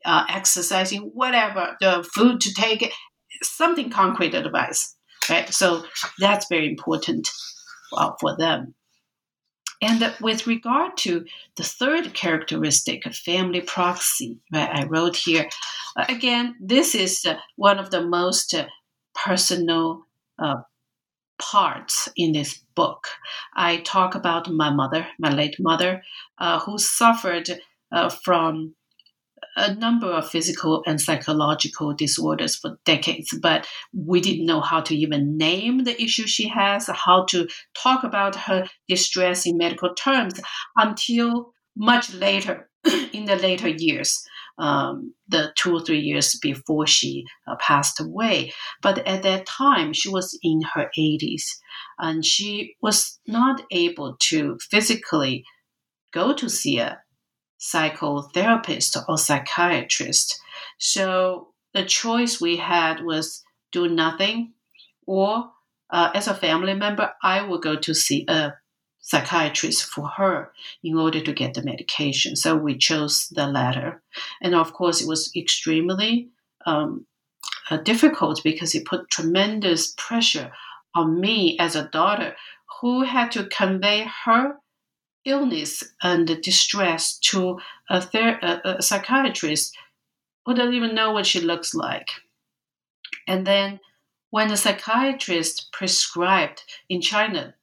[0.04, 2.90] Uh, exercising, whatever, the food to take,
[3.42, 4.96] something concrete advice,
[5.30, 5.48] right?
[5.52, 5.84] So
[6.18, 7.30] that's very important
[7.92, 8.74] uh, for them.
[9.82, 11.24] And with regard to
[11.56, 15.48] the third characteristic, family proxy, right, I wrote here,
[15.96, 18.66] uh, again, this is uh, one of the most uh,
[19.14, 20.06] personal
[20.38, 20.56] uh,
[21.40, 23.06] parts in this book.
[23.56, 26.02] I talk about my mother, my late mother,
[26.38, 27.48] uh, who suffered
[27.90, 28.74] uh, from
[29.60, 34.96] a number of physical and psychological disorders for decades, but we didn't know how to
[34.96, 40.40] even name the issue she has, how to talk about her distress in medical terms
[40.76, 42.68] until much later,
[43.12, 44.22] in the later years.
[44.58, 48.52] Um, the two or three years before she uh, passed away.
[48.82, 51.44] But at that time, she was in her 80s
[51.98, 55.44] and she was not able to physically
[56.12, 57.00] go to see a
[57.60, 60.40] psychotherapist or psychiatrist.
[60.78, 64.52] So the choice we had was do nothing,
[65.06, 65.50] or
[65.90, 68.54] uh, as a family member, I would go to see a
[69.00, 70.52] psychiatrist for her
[70.82, 72.36] in order to get the medication.
[72.36, 74.02] So we chose the latter.
[74.40, 76.30] And of course, it was extremely
[76.66, 77.06] um,
[77.70, 80.52] uh, difficult because it put tremendous pressure
[80.94, 82.36] on me as a daughter
[82.80, 84.56] who had to convey her
[85.24, 87.58] illness and distress to
[87.88, 89.76] a, ther- a, a psychiatrist
[90.46, 92.08] who doesn't even know what she looks like.
[93.26, 93.80] And then
[94.30, 97.54] when the psychiatrist prescribed in China,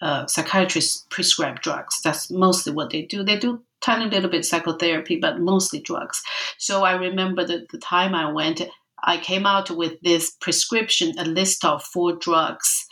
[0.00, 2.00] uh, psychiatrists prescribe drugs.
[2.02, 3.24] That's mostly what they do.
[3.24, 6.22] They do tiny little bit psychotherapy, but mostly drugs.
[6.58, 8.60] So I remember that the time I went,
[9.02, 12.86] I came out with this prescription, a list of four drugs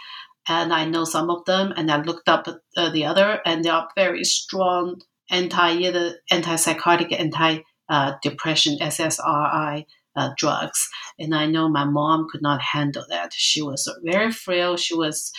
[0.49, 3.68] and I know some of them, and I looked up uh, the other, and they
[3.68, 5.82] are very strong anti
[6.30, 9.84] antipsychotic, anti uh, depression SSRI
[10.16, 10.88] uh, drugs.
[11.18, 13.32] And I know my mom could not handle that.
[13.32, 14.76] She was very frail.
[14.76, 15.32] She was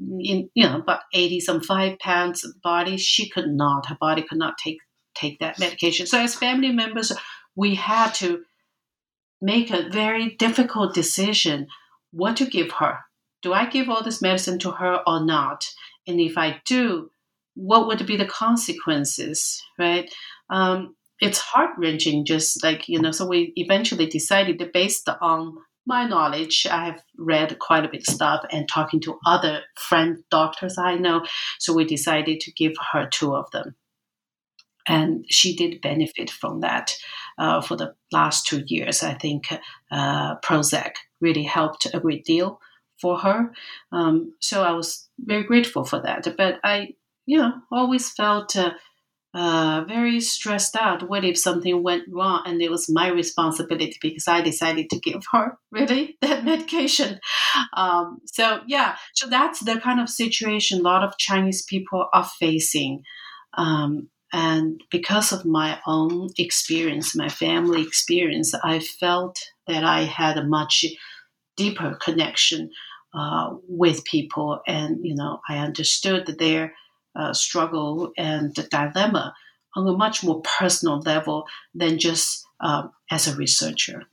[0.00, 2.96] in you know about eighty some five pounds body.
[2.96, 3.86] She could not.
[3.86, 4.78] Her body could not take
[5.14, 6.06] take that medication.
[6.06, 7.12] So as family members,
[7.54, 8.42] we had to
[9.40, 11.66] make a very difficult decision
[12.12, 13.00] what to give her
[13.44, 15.70] do I give all this medicine to her or not?
[16.08, 17.10] And if I do,
[17.54, 20.10] what would be the consequences, right?
[20.48, 25.58] Um, it's heart wrenching, just like, you know, so we eventually decided that based on
[25.86, 30.24] my knowledge, I have read quite a bit of stuff and talking to other friend
[30.30, 31.26] doctors I know.
[31.58, 33.76] So we decided to give her two of them.
[34.88, 36.96] And she did benefit from that
[37.38, 39.02] uh, for the last two years.
[39.02, 39.48] I think
[39.90, 42.60] uh, Prozac really helped a great deal
[43.00, 43.52] for her.
[43.92, 46.26] Um, so I was very grateful for that.
[46.36, 46.94] But I,
[47.26, 48.72] you know, always felt uh,
[49.34, 51.08] uh, very stressed out.
[51.08, 55.24] What if something went wrong and it was my responsibility because I decided to give
[55.32, 57.18] her really that medication?
[57.76, 62.28] Um, so yeah, so that's the kind of situation a lot of Chinese people are
[62.38, 63.02] facing.
[63.56, 69.38] Um, and because of my own experience, my family experience, I felt
[69.68, 70.84] that I had a much
[71.56, 72.70] deeper connection
[73.14, 76.74] uh, with people, and you know, I understood their
[77.14, 79.34] uh, struggle and dilemma
[79.76, 84.04] on a much more personal level than just um, as a researcher.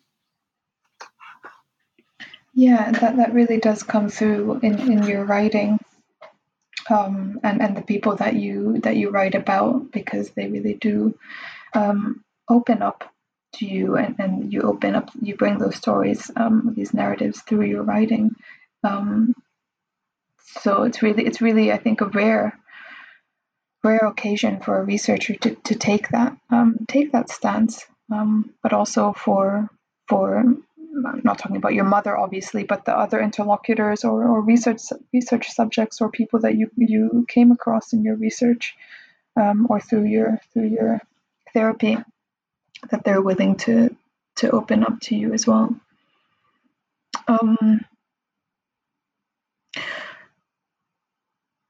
[2.53, 5.79] Yeah, that, that really does come through in, in your writing.
[6.89, 11.17] Um, and, and the people that you that you write about because they really do
[11.73, 13.10] um, open up
[13.53, 17.65] to you and, and you open up you bring those stories um, these narratives through
[17.65, 18.35] your writing.
[18.83, 19.35] Um,
[20.59, 22.57] so it's really it's really I think a rare
[23.83, 28.73] rare occasion for a researcher to, to take that um, take that stance um, but
[28.73, 29.69] also for
[30.07, 34.81] for I'm not talking about your mother obviously but the other interlocutors or, or research
[35.13, 38.75] research subjects or people that you you came across in your research
[39.35, 40.99] um, or through your through your
[41.53, 41.97] therapy
[42.89, 43.95] that they're willing to
[44.37, 45.75] to open up to you as well.
[47.27, 47.81] Um,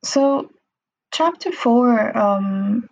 [0.04, 0.50] so,
[1.14, 2.90] chapter four um,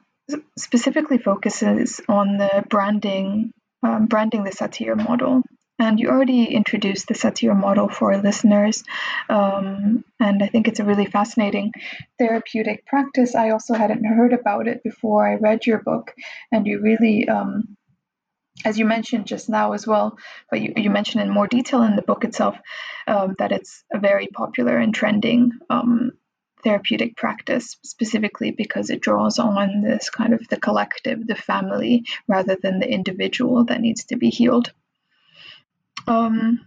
[0.57, 3.51] specifically focuses on the branding,
[3.83, 5.43] um, branding the satir model.
[5.81, 8.83] And you already introduced the satir model for listeners,
[9.29, 11.71] um, and I think it's a really fascinating
[12.17, 13.33] therapeutic practice.
[13.33, 16.13] I also hadn't heard about it before I read your book,
[16.51, 17.77] and you really um,
[18.65, 20.17] as you mentioned just now as well,
[20.49, 22.57] but you, you mentioned in more detail in the book itself
[23.07, 26.11] um, that it's a very popular and trending um,
[26.63, 32.57] therapeutic practice, specifically because it draws on this kind of the collective, the family, rather
[32.61, 34.71] than the individual that needs to be healed.
[36.07, 36.65] Um,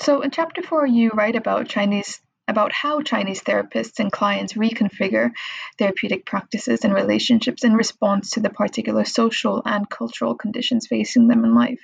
[0.00, 5.30] so in chapter four, you write about Chinese about how Chinese therapists and clients reconfigure
[5.78, 11.44] therapeutic practices and relationships in response to the particular social and cultural conditions facing them
[11.44, 11.80] in life.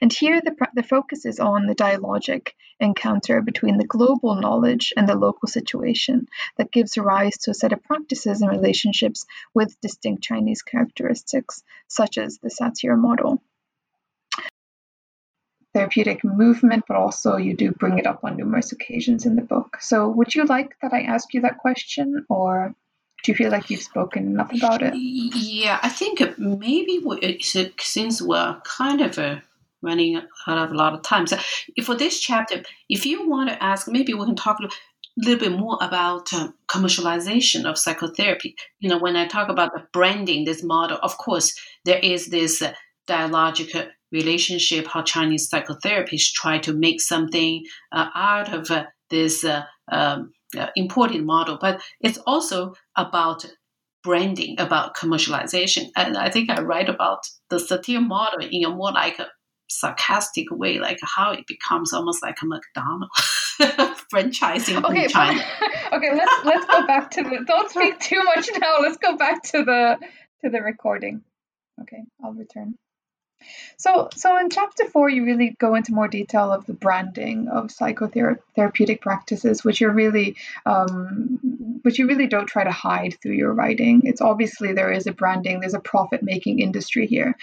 [0.00, 2.48] And here the, the focus is on the dialogic
[2.80, 6.26] encounter between the global knowledge and the local situation
[6.56, 9.24] that gives rise to a set of practices and relationships
[9.54, 13.40] with distinct Chinese characteristics, such as the satir model
[15.74, 19.76] therapeutic movement, but also you do bring it up on numerous occasions in the book.
[19.80, 22.74] So, would you like that I ask you that question, or
[23.22, 24.94] do you feel like you've spoken enough about it?
[24.96, 29.40] Yeah, I think maybe we, since we're kind of uh,
[29.82, 31.36] running out of a lot of time, so
[31.82, 34.68] for this chapter, if you want to ask, maybe we can talk a
[35.16, 38.54] little bit more about uh, commercialization of psychotherapy.
[38.80, 41.54] You know, when I talk about the branding, this model, of course,
[41.84, 42.72] there is this uh,
[43.06, 43.84] dialogical
[44.14, 50.32] relationship, how Chinese psychotherapists try to make something uh, out of uh, this uh, um,
[50.56, 51.58] uh, important model.
[51.60, 53.44] But it's also about
[54.02, 55.88] branding, about commercialization.
[55.96, 59.26] And I think I write about the satir model in a more like a
[59.68, 63.58] sarcastic way, like how it becomes almost like a McDonald's
[64.12, 65.42] franchising okay, in China.
[65.92, 67.44] okay, let's let's go back to the.
[67.46, 68.76] Don't speak too much now.
[68.80, 69.98] Let's go back to the
[70.44, 71.22] to the recording.
[71.80, 72.74] Okay, I'll return.
[73.76, 77.66] So, so in chapter four, you really go into more detail of the branding of
[77.66, 80.36] psychotherapeutic practices, which you're really,
[80.66, 81.38] um,
[81.82, 84.02] which you really don't try to hide through your writing.
[84.04, 87.36] It's obviously there is a branding, there's a profit-making industry here.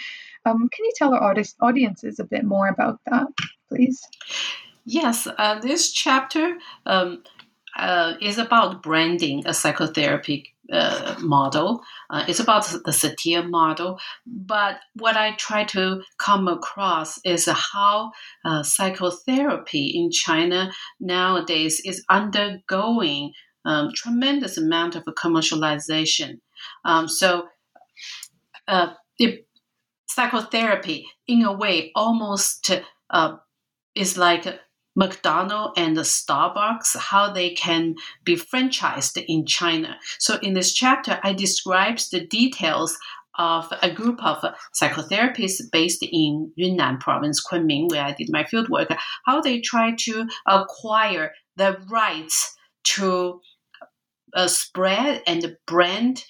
[0.44, 3.28] Um, can you tell our audiences a bit more about that,
[3.68, 4.00] please?
[4.84, 7.22] Yes, uh, this chapter um,
[7.76, 11.82] uh, is about branding a psychotherapy uh, model.
[12.10, 13.98] Uh, it's about the Satir model.
[14.26, 18.12] But what I try to come across is how
[18.44, 23.32] uh, psychotherapy in China nowadays is undergoing
[23.64, 26.40] um, tremendous amount of commercialization.
[26.84, 27.48] Um, so,
[28.68, 29.46] uh, it,
[30.06, 32.70] psychotherapy, in a way, almost
[33.10, 33.36] uh,
[33.94, 34.46] is like
[34.94, 39.96] McDonald and the Starbucks, how they can be franchised in China.
[40.18, 42.98] So in this chapter, I describe the details
[43.38, 48.94] of a group of psychotherapists based in Yunnan province, Kunming, where I did my fieldwork,
[49.24, 53.40] how they try to acquire the rights to
[54.34, 56.24] uh, spread and brand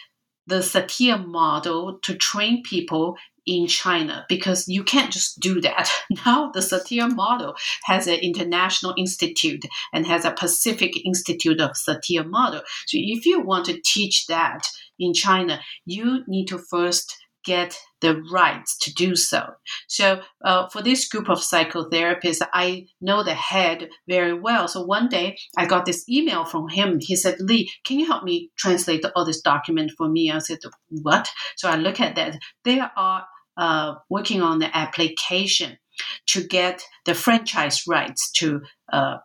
[0.46, 3.16] the satir model to train people
[3.46, 5.90] in China because you can't just do that.
[6.24, 12.28] Now the Satir model has an international institute and has a Pacific Institute of Satir
[12.28, 12.60] model.
[12.86, 14.66] So if you want to teach that
[14.98, 19.46] in China, you need to first get the rights to do so.
[19.88, 24.68] So uh, for this group of psychotherapists, I know the head very well.
[24.68, 26.98] So one day I got this email from him.
[27.00, 30.30] He said, Li, can you help me translate all this document for me?
[30.30, 31.28] I said, what?
[31.56, 32.38] So I look at that.
[32.64, 33.24] There are
[33.56, 35.78] uh, working on the application
[36.26, 38.60] to get the franchise rights to
[38.92, 39.18] uh,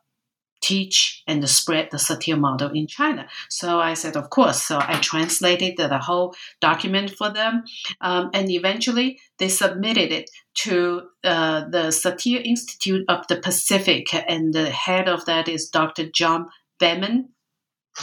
[0.62, 3.28] teach and spread the satir model in China.
[3.50, 4.64] So I said, of course.
[4.64, 7.64] So I translated the, whole document for them.
[8.02, 10.30] Um, and eventually they submitted it
[10.66, 14.14] to uh, the Satir Institute of the Pacific.
[14.14, 16.10] And the head of that is Dr.
[16.10, 16.48] John
[16.82, 17.30] Banmen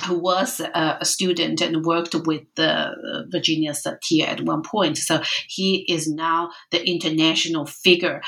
[0.06, 4.98] who was a, a, student and worked with the Virginia Satir at one point.
[4.98, 8.20] So he is now the international figure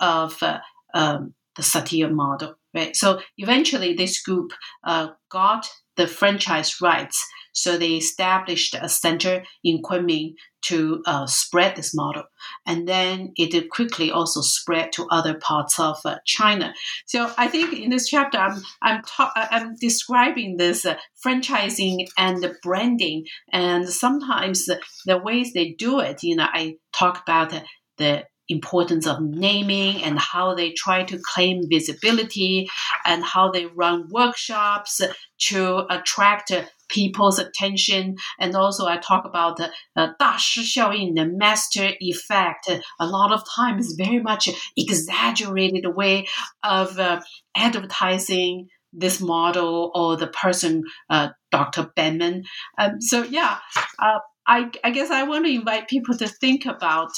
[0.00, 0.60] of uh,
[0.94, 2.96] um, the Satir model, right?
[2.96, 4.52] So eventually, this group
[4.84, 11.76] uh, got the franchise rights, so they established a center in Kunming to uh, spread
[11.76, 12.22] this model,
[12.66, 16.72] and then it quickly also spread to other parts of uh, China.
[17.06, 22.42] So I think in this chapter, I'm I'm, ta- I'm describing this uh, franchising and
[22.42, 26.22] the branding, and sometimes the, the ways they do it.
[26.22, 27.52] You know, I talk about
[27.98, 32.68] the importance of naming and how they try to claim visibility
[33.04, 35.00] and how they run workshops
[35.38, 36.52] to attract
[36.88, 38.16] people's attention.
[38.38, 42.70] And also, I talk about the uh, the master effect.
[42.98, 46.26] A lot of times, very much exaggerated way
[46.62, 47.20] of uh,
[47.56, 51.90] advertising this model or the person, uh, Dr.
[51.96, 52.42] Banmen.
[52.78, 53.58] Um, so, yeah.
[53.98, 57.10] Uh, I, I, guess I want to invite people to think about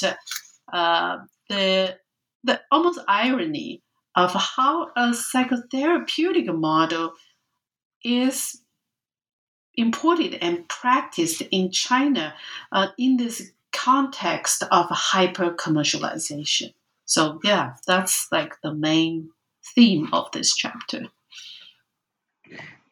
[0.73, 1.19] uh,
[1.49, 1.97] the
[2.43, 3.81] the almost irony
[4.15, 7.13] of how a psychotherapeutic model
[8.03, 8.61] is
[9.75, 12.33] imported and practiced in China
[12.71, 16.73] uh, in this context of hyper commercialization.
[17.05, 19.29] So, yeah, that's like the main
[19.75, 21.07] theme of this chapter.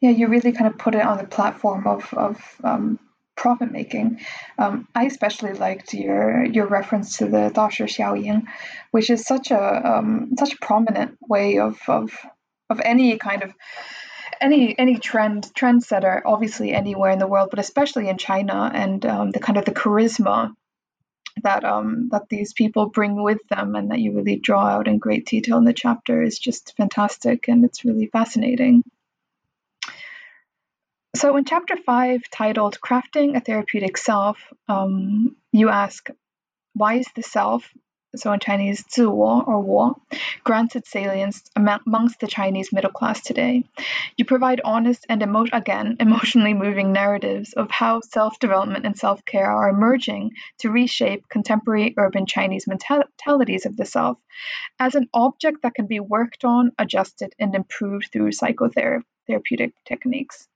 [0.00, 2.98] Yeah, you really kind of put it on the platform of, of um,
[3.36, 4.20] profit making.
[4.58, 8.44] Um, I especially liked your your reference to the Dashi Xiaoying,
[8.90, 12.12] which is such a um, such a prominent way of, of
[12.70, 13.52] of any kind of
[14.40, 19.30] any any trend trendsetter, obviously anywhere in the world, but especially in China, and um,
[19.30, 20.52] the kind of the charisma
[21.42, 24.98] that um that these people bring with them, and that you really draw out in
[24.98, 28.82] great detail in the chapter is just fantastic, and it's really fascinating.
[31.15, 34.37] So, in chapter five, titled Crafting a Therapeutic Self,
[34.67, 36.09] um, you ask,
[36.75, 37.67] why is the self,
[38.15, 39.95] so in Chinese, 自我 or 我,
[40.43, 43.63] granted salience amongst the Chinese middle class today?
[44.15, 49.25] You provide honest and, emo- again, emotionally moving narratives of how self development and self
[49.25, 54.19] care are emerging to reshape contemporary urban Chinese mentalities of the self
[54.79, 60.47] as an object that can be worked on, adjusted, and improved through psychotherapeutic techniques.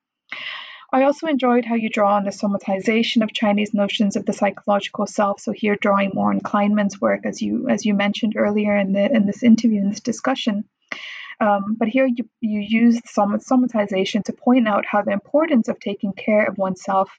[0.93, 5.07] I also enjoyed how you draw on the somatization of Chinese notions of the psychological
[5.07, 5.41] self.
[5.41, 9.11] So here, drawing more on Kleinman's work, as you as you mentioned earlier in the
[9.13, 10.65] in this interview in this discussion.
[11.41, 16.13] Um, but here you you use somatization to point out how the importance of taking
[16.13, 17.11] care of oneself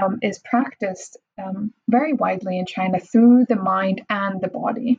[0.00, 4.98] um, is practiced um, very widely in China through the mind and the body.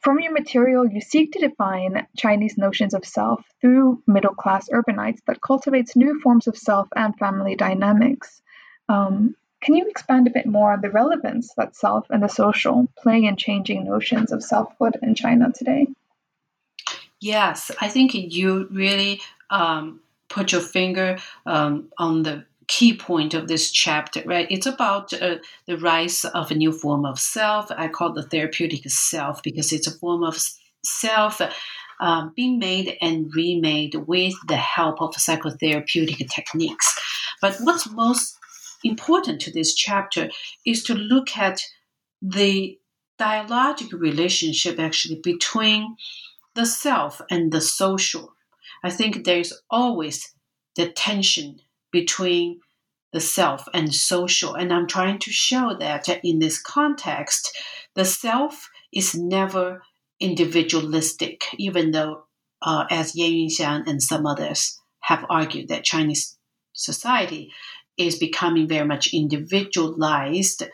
[0.00, 5.20] From your material, you seek to define Chinese notions of self through middle class urbanites
[5.26, 8.40] that cultivates new forms of self and family dynamics.
[8.88, 12.88] Um, can you expand a bit more on the relevance that self and the social
[12.96, 15.86] play in changing notions of selfhood in China today?
[17.20, 19.20] Yes, I think you really
[19.50, 24.46] um, put your finger um, on the key point of this chapter, right?
[24.48, 27.68] It's about uh, the rise of a new form of self.
[27.72, 30.38] I call the therapeutic self because it's a form of
[30.84, 31.42] self
[31.98, 36.96] um, being made and remade with the help of psychotherapeutic techniques.
[37.42, 38.38] But what's most
[38.84, 40.30] important to this chapter
[40.64, 41.60] is to look at
[42.22, 42.78] the
[43.18, 45.96] dialogic relationship actually between
[46.54, 48.32] the self and the social.
[48.84, 50.32] I think there's always
[50.76, 51.58] the tension
[51.92, 52.60] between
[53.12, 54.54] the self and social.
[54.54, 57.56] And I'm trying to show that in this context,
[57.94, 59.82] the self is never
[60.20, 62.24] individualistic, even though,
[62.62, 66.36] uh, as Yan Yunxiang and some others have argued, that Chinese
[66.72, 67.52] society
[67.96, 70.64] is becoming very much individualized.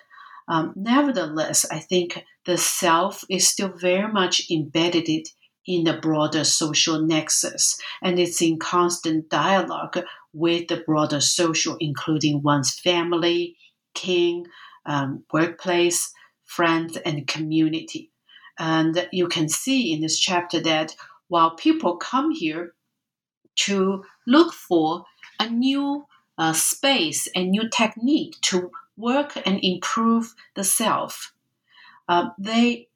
[0.49, 5.27] Um, nevertheless, I think the self is still very much embedded
[5.67, 9.99] in the broader social nexus, and it's in constant dialogue
[10.37, 13.57] with the broader social, including one's family,
[13.95, 14.47] king,
[14.85, 16.13] um, workplace,
[16.45, 18.11] friends, and community.
[18.59, 20.95] And you can see in this chapter that
[21.29, 22.75] while people come here
[23.57, 25.05] to look for
[25.41, 26.07] a new
[26.39, 31.33] uh, space, and new technique to work and improve the self,
[32.09, 32.89] uh, they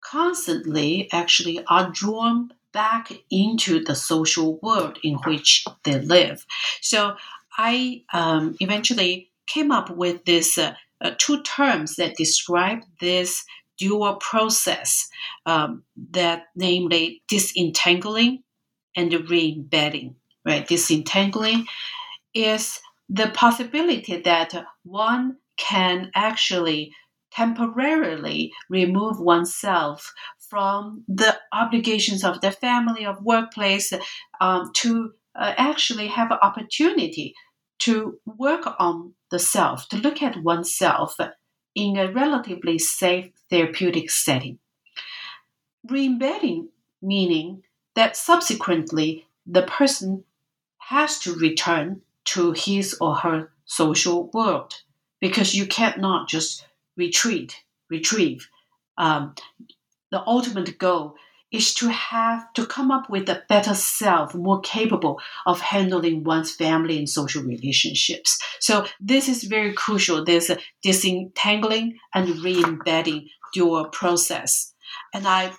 [0.00, 6.44] constantly actually are drawn back into the social world in which they live.
[6.82, 7.16] So
[7.56, 13.46] I um, eventually came up with this uh, uh, two terms that describe this
[13.78, 15.08] dual process
[15.46, 18.42] um, that namely disentangling
[18.94, 20.14] and re-embedding
[20.44, 21.66] right disentangling
[22.34, 26.92] is the possibility that one can actually
[27.30, 30.12] temporarily remove oneself
[30.56, 33.92] from the obligations of the family, of workplace,
[34.40, 37.34] um, to uh, actually have an opportunity
[37.78, 41.14] to work on the self, to look at oneself
[41.74, 44.58] in a relatively safe therapeutic setting.
[45.86, 46.68] Reembedding
[47.02, 47.62] meaning
[47.94, 50.24] that subsequently the person
[50.78, 54.72] has to return to his or her social world
[55.20, 58.48] because you cannot just retreat, retrieve.
[58.96, 59.34] Um,
[60.16, 61.14] the ultimate goal
[61.52, 66.52] is to have to come up with a better self, more capable of handling one's
[66.52, 68.38] family and social relationships.
[68.58, 70.24] So this is very crucial.
[70.24, 74.72] There's a disentangling and re-embedding dual process.
[75.12, 75.52] And I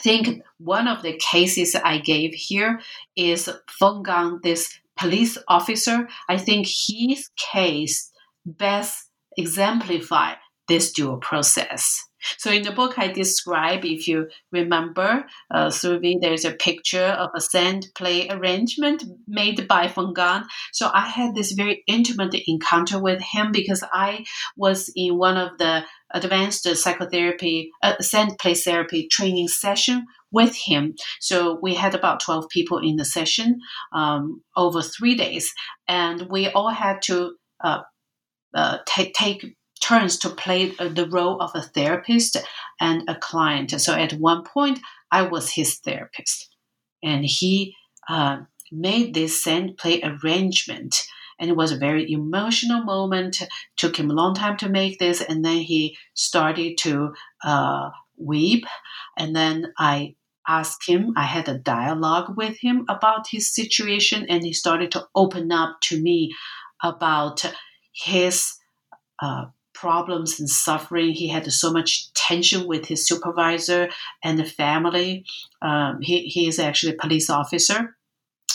[0.00, 2.80] think one of the cases I gave here
[3.14, 3.48] is
[3.78, 6.08] Feng Gang, this police officer.
[6.28, 8.10] I think his case
[8.44, 9.06] best
[9.36, 10.34] exemplify
[10.66, 12.09] this dual process.
[12.38, 17.30] So in the book, I describe, if you remember, uh, Suvi, there's a picture of
[17.34, 20.44] a sand play arrangement made by Feng Gang.
[20.72, 24.24] So I had this very intimate encounter with him because I
[24.56, 30.94] was in one of the advanced psychotherapy, uh, sand play therapy training session with him.
[31.20, 33.60] So we had about 12 people in the session
[33.92, 35.52] um, over three days,
[35.88, 37.80] and we all had to uh,
[38.54, 42.36] uh, take, take turns to play uh, the role of a therapist
[42.80, 43.80] and a client.
[43.80, 44.78] So at one point,
[45.10, 46.48] I was his therapist,
[47.02, 47.74] and he
[48.08, 48.38] uh,
[48.70, 50.96] made this sand play arrangement.
[51.38, 53.42] And it was a very emotional moment.
[53.76, 58.66] Took him a long time to make this, and then he started to uh, weep.
[59.16, 60.16] And then I
[60.46, 65.06] asked him, I had a dialogue with him about his situation, and he started to
[65.14, 66.34] open up to me
[66.82, 67.50] about
[67.92, 68.52] his
[69.22, 69.46] uh,
[69.80, 71.12] problems and suffering.
[71.12, 73.88] He had so much tension with his supervisor
[74.22, 75.24] and the family.
[75.62, 77.96] Um, he, he is actually a police officer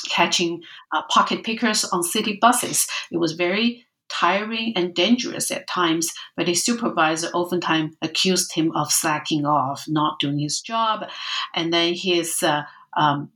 [0.10, 0.62] catching
[0.94, 2.88] uh, pocket pickers on city buses.
[3.12, 8.92] It was very tiring and dangerous at times, but his supervisor oftentimes accused him of
[8.92, 11.10] slacking off, not doing his job.
[11.56, 12.64] And then his uh,
[12.96, 13.32] um,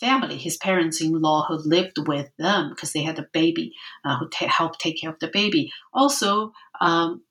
[0.00, 3.72] family, his parents in law who lived with them because they had a baby
[4.04, 7.22] uh, who t- helped take care of the baby, also um,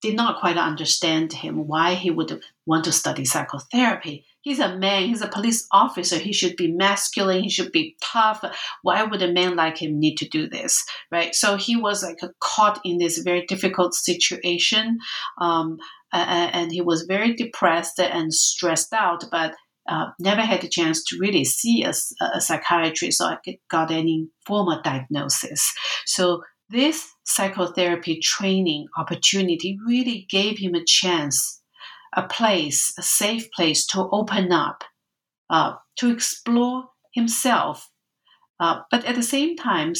[0.00, 4.26] did not quite understand him why he would want to study psychotherapy.
[4.40, 8.44] He's a man, he's a police officer, he should be masculine, he should be tough.
[8.82, 10.84] Why would a man like him need to do this?
[11.12, 11.32] Right?
[11.32, 14.98] So he was like caught in this very difficult situation.
[15.40, 15.78] Um,
[16.12, 19.54] and he was very depressed and stressed out, but
[19.88, 21.92] uh, never had a chance to really see a,
[22.34, 25.72] a psychiatrist or got any formal diagnosis.
[26.06, 31.60] So this psychotherapy training opportunity really gave him a chance,
[32.16, 34.84] a place, a safe place to open up,
[35.50, 37.90] uh, to explore himself.
[38.58, 39.92] Uh, but at the same time,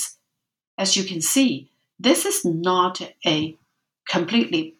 [0.78, 3.56] as you can see, this is not a
[4.08, 4.76] completely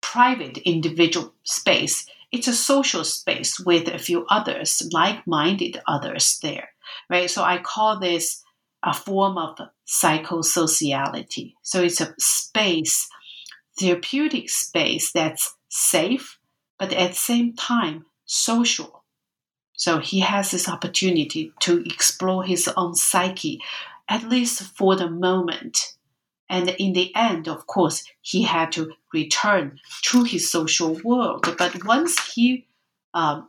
[0.00, 2.06] private individual space.
[2.30, 6.68] It's a social space with a few others, like minded others there,
[7.08, 7.30] right?
[7.30, 8.42] So I call this
[8.82, 11.54] a form of psychosociality.
[11.62, 13.08] So it's a space,
[13.78, 16.38] therapeutic space that's safe,
[16.78, 19.04] but at the same time social.
[19.72, 23.60] So he has this opportunity to explore his own psyche,
[24.08, 25.94] at least for the moment.
[26.48, 31.54] And in the end, of course, he had to return to his social world.
[31.58, 32.66] But once he
[33.14, 33.48] um,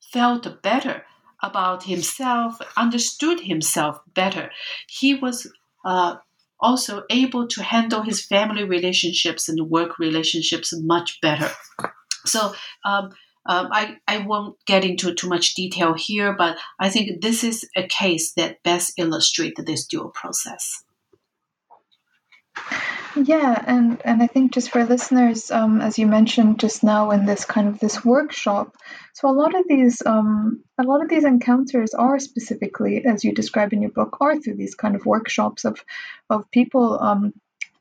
[0.00, 1.04] felt better
[1.42, 4.50] about himself, understood himself better,
[4.88, 5.50] he was
[5.84, 6.16] uh,
[6.58, 11.50] also able to handle his family relationships and work relationships much better.
[12.26, 12.54] So,
[12.84, 13.10] um,
[13.46, 17.68] um, I, I won't get into too much detail here, but I think this is
[17.76, 20.82] a case that best illustrates this dual process.
[23.16, 27.26] Yeah, and and I think just for listeners, um, as you mentioned just now in
[27.26, 28.76] this kind of this workshop,
[29.12, 33.32] so a lot of these um, a lot of these encounters are specifically, as you
[33.32, 35.84] describe in your book, are through these kind of workshops of
[36.28, 37.32] of people um,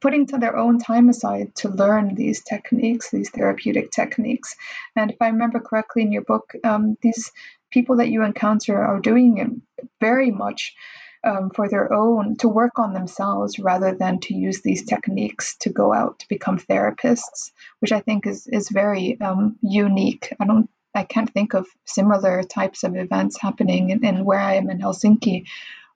[0.02, 4.56] putting to their own time aside to learn these techniques, these therapeutic techniques.
[4.96, 7.32] And if I remember correctly in your book, um, these
[7.72, 10.76] people that you encounter are doing it very much
[11.24, 15.70] um, for their own to work on themselves rather than to use these techniques to
[15.70, 20.34] go out to become therapists, which I think is is very um, unique.
[20.40, 24.56] I don't I can't think of similar types of events happening in, in where I
[24.56, 25.46] am in Helsinki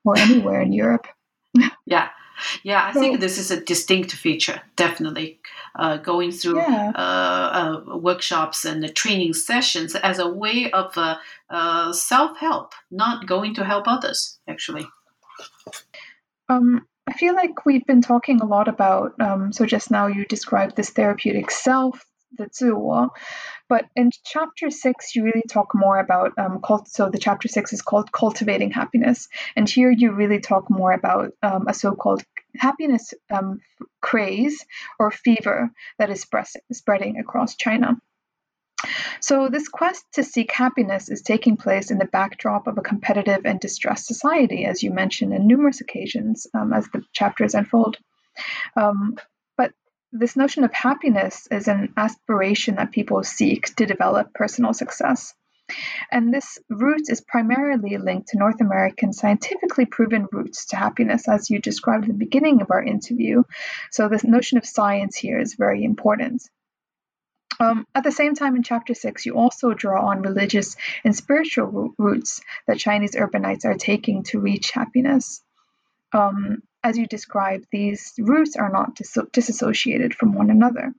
[0.04, 1.08] or anywhere in Europe.
[1.86, 2.10] yeah.
[2.62, 5.40] Yeah, I so, think this is a distinct feature, definitely.
[5.76, 6.92] Uh, going through yeah.
[6.94, 11.18] uh, uh, workshops and training sessions as a way of uh,
[11.50, 14.88] uh, self help, not going to help others, actually.
[16.50, 20.26] Um, I feel like we've been talking a lot about, um, so just now you
[20.26, 22.06] described this therapeutic self,
[22.38, 23.10] the 自我,
[23.70, 27.74] but in chapter six, you really talk more about, um, cult- so the chapter six
[27.74, 29.30] is called Cultivating Happiness.
[29.56, 32.24] And here you really talk more about um, a so called
[32.58, 33.60] happiness um,
[34.02, 34.66] craze
[35.00, 35.70] or fever
[36.00, 36.26] that is
[36.72, 37.98] spreading across China.
[39.22, 43.46] So, this quest to seek happiness is taking place in the backdrop of a competitive
[43.46, 47.98] and distressed society, as you mentioned in numerous occasions um, as the chapters unfold.
[48.76, 49.18] Um,
[49.58, 49.74] but
[50.12, 55.34] this notion of happiness is an aspiration that people seek to develop personal success.
[56.12, 61.50] And this root is primarily linked to North American scientifically proven routes to happiness, as
[61.50, 63.44] you described at the beginning of our interview.
[63.92, 66.44] So, this notion of science here is very important.
[67.60, 71.94] Um, at the same time, in chapter six, you also draw on religious and spiritual
[71.98, 75.42] routes that Chinese urbanites are taking to reach happiness.
[76.14, 80.94] Um, as you describe, these routes are not dis- disassociated from one another.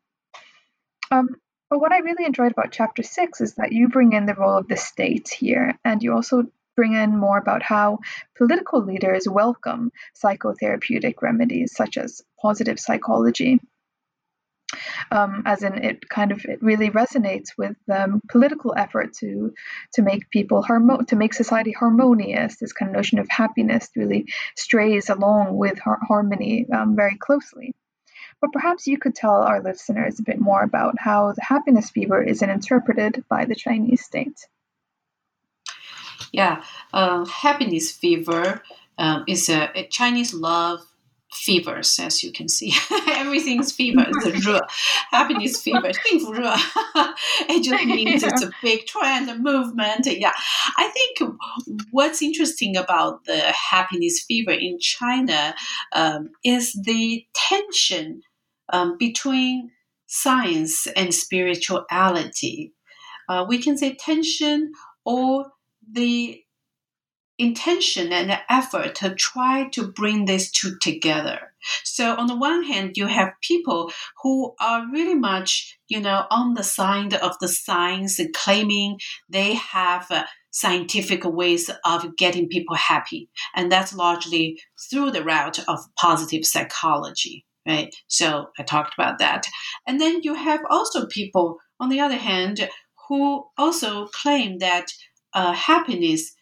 [1.11, 1.29] Um,
[1.71, 4.59] but what I really enjoyed about chapter six is that you bring in the role
[4.59, 6.45] of the state here, and you also
[6.77, 7.99] bring in more about how
[8.37, 13.61] political leaders welcome psychotherapeutic remedies such as positive psychology
[15.11, 19.55] um, as in it kind of it really resonates with the um, political effort to
[19.95, 22.57] to make people harmo- to make society harmonious.
[22.57, 27.75] This kind of notion of happiness really strays along with har- harmony um, very closely.
[28.41, 32.23] But perhaps you could tell our listeners a bit more about how the happiness fever
[32.23, 34.47] is interpreted by the Chinese state.
[36.33, 36.63] Yeah,
[36.93, 38.63] uh, happiness fever
[38.97, 40.88] um, is a, a Chinese love
[41.33, 42.73] fevers, as you can see.
[43.09, 44.15] Everything's fevers.
[45.11, 45.91] Happiness fever.
[47.49, 50.07] it just means it's a big trend, a movement.
[50.07, 50.33] Yeah.
[50.77, 51.33] I think
[51.91, 55.55] what's interesting about the happiness fever in China
[55.93, 58.23] um, is the tension
[58.73, 59.71] um, between
[60.07, 62.73] science and spirituality.
[63.29, 64.73] Uh, we can say tension
[65.05, 65.47] or
[65.91, 66.43] the
[67.39, 71.53] intention and effort to try to bring these two together.
[71.85, 76.55] So on the one hand, you have people who are really much, you know, on
[76.55, 83.29] the side of the science claiming they have uh, scientific ways of getting people happy.
[83.55, 84.61] And that's largely
[84.91, 87.95] through the route of positive psychology, right?
[88.09, 89.47] So I talked about that.
[89.87, 92.69] And then you have also people, on the other hand,
[93.09, 94.87] who also claim that
[95.35, 96.35] uh, happiness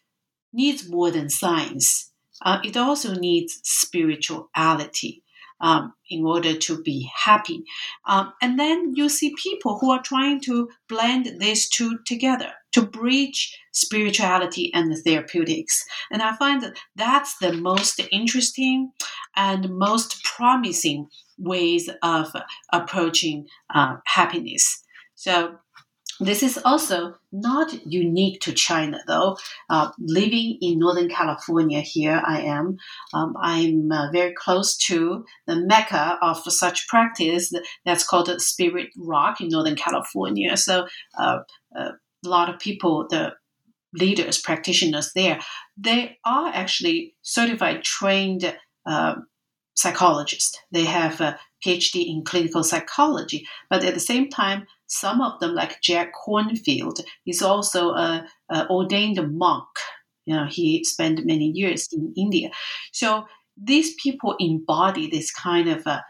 [0.57, 2.12] needs more than science.
[2.42, 5.22] Uh, it also needs spirituality
[5.61, 7.64] um, in order to be happy.
[8.07, 12.82] Um, and then you see people who are trying to blend these two together to
[12.82, 15.84] bridge spirituality and the therapeutics.
[16.11, 18.92] And I find that that's the most interesting
[19.34, 22.34] and most promising ways of
[22.72, 24.82] approaching uh, happiness.
[25.14, 25.59] So
[26.20, 29.36] this is also not unique to China, though.
[29.68, 32.78] Uh, living in Northern California, here I am.
[33.12, 37.52] Um, I'm uh, very close to the mecca of such practice
[37.84, 40.56] that's called Spirit Rock in Northern California.
[40.56, 40.86] So,
[41.18, 41.40] uh,
[41.76, 41.92] uh,
[42.24, 43.34] a lot of people, the
[43.92, 45.40] leaders, practitioners there,
[45.76, 48.56] they are actually certified, trained
[48.86, 49.16] uh,
[49.74, 50.58] psychologists.
[50.72, 55.55] They have a PhD in clinical psychology, but at the same time, some of them,
[55.55, 59.66] like Jack Kornfield, is also a, a ordained monk.
[60.26, 62.51] You know, he spent many years in India.
[62.93, 63.26] So
[63.57, 66.05] these people embody this kind of a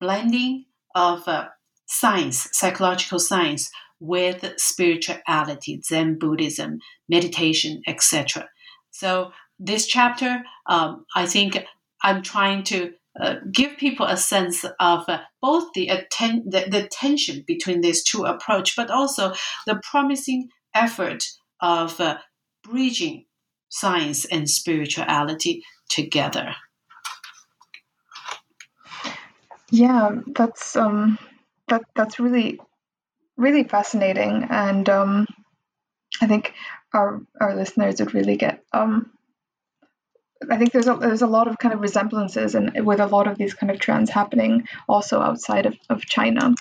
[0.00, 1.48] blending of uh,
[1.86, 3.70] science, psychological science,
[4.00, 6.78] with spirituality, Zen Buddhism,
[7.08, 8.48] meditation, etc.
[8.90, 11.64] So this chapter, um, I think
[12.02, 16.88] I'm trying to uh, give people a sense of uh, both the, atten- the, the
[16.90, 19.34] tension between these two approach, but also
[19.66, 21.24] the promising effort
[21.60, 22.18] of uh,
[22.62, 23.24] bridging
[23.68, 26.54] science and spirituality together.
[29.70, 31.18] Yeah, that's um,
[31.68, 32.58] that that's really
[33.36, 35.26] really fascinating, and um,
[36.22, 36.54] I think
[36.94, 39.10] our our listeners would really get um,
[40.50, 43.26] I think there's a there's a lot of kind of resemblances and with a lot
[43.26, 46.54] of these kind of trends happening also outside of, of China.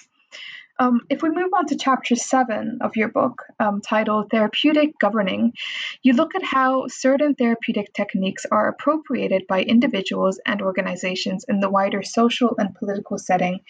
[0.80, 5.54] Um, if we move on to chapter seven of your book, um, titled Therapeutic Governing,
[6.04, 11.70] you look at how certain therapeutic techniques are appropriated by individuals and organizations in the
[11.70, 13.62] wider social and political setting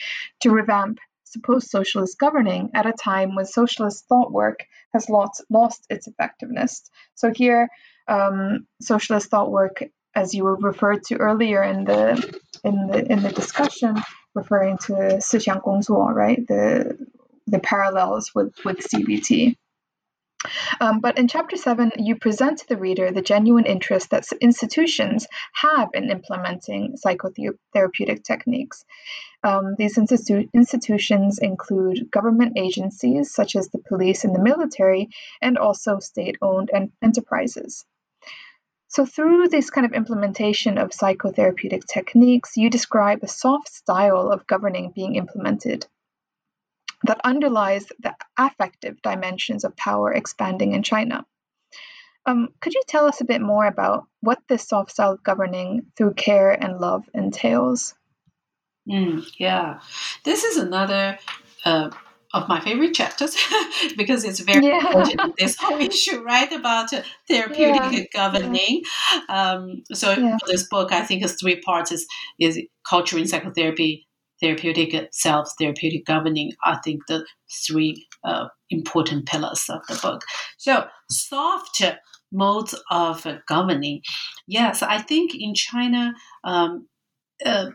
[0.41, 5.85] to revamp supposed socialist governing at a time when socialist thought work has lost, lost
[5.89, 6.89] its effectiveness.
[7.15, 7.69] So, here,
[8.07, 9.83] um, socialist thought work,
[10.17, 12.01] as you referred to earlier in the
[12.63, 13.95] in the in the discussion,
[14.33, 14.93] referring to
[15.27, 16.41] Sixiang Gongzuo, right?
[16.47, 16.97] The
[17.45, 19.55] the parallels with with CBT.
[20.79, 25.27] Um, but in chapter seven, you present to the reader the genuine interest that institutions
[25.53, 28.85] have in implementing psychotherapeutic techniques.
[29.43, 35.09] Um, these institu- institutions include government agencies such as the police and the military,
[35.41, 37.85] and also state owned en- enterprises.
[38.97, 44.47] So, through this kind of implementation of psychotherapeutic techniques, you describe a soft style of
[44.47, 45.85] governing being implemented
[47.03, 51.27] that underlies the affective dimensions of power expanding in China.
[52.25, 55.91] Um, could you tell us a bit more about what this soft style of governing
[55.95, 57.93] through care and love entails?
[58.89, 59.79] Mm, yeah,
[60.23, 61.19] this is another
[61.65, 61.91] uh,
[62.33, 63.37] of my favorite chapters
[63.97, 64.77] because it's very yeah.
[64.77, 66.89] important this whole issue right about
[67.27, 68.29] therapeutic yeah.
[68.31, 68.81] governing
[69.29, 70.37] um, so yeah.
[70.47, 72.05] this book i think is three parts is,
[72.39, 74.05] is culture in psychotherapy
[74.41, 77.25] therapeutic self therapeutic governing i think the
[77.65, 80.21] three uh, important pillars of the book
[80.57, 81.81] so soft
[82.31, 84.01] modes of governing
[84.47, 86.13] yes i think in china
[86.43, 86.87] um,
[87.45, 87.67] uh,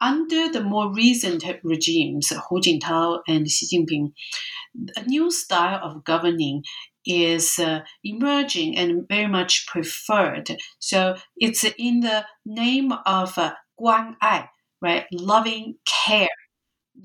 [0.00, 4.12] under the more recent regimes, Hu Jintao and Xi Jinping,
[4.96, 6.62] a new style of governing
[7.06, 10.56] is uh, emerging and very much preferred.
[10.78, 14.48] So it's in the name of uh, Ai,
[14.82, 15.76] right, loving
[16.06, 16.28] care,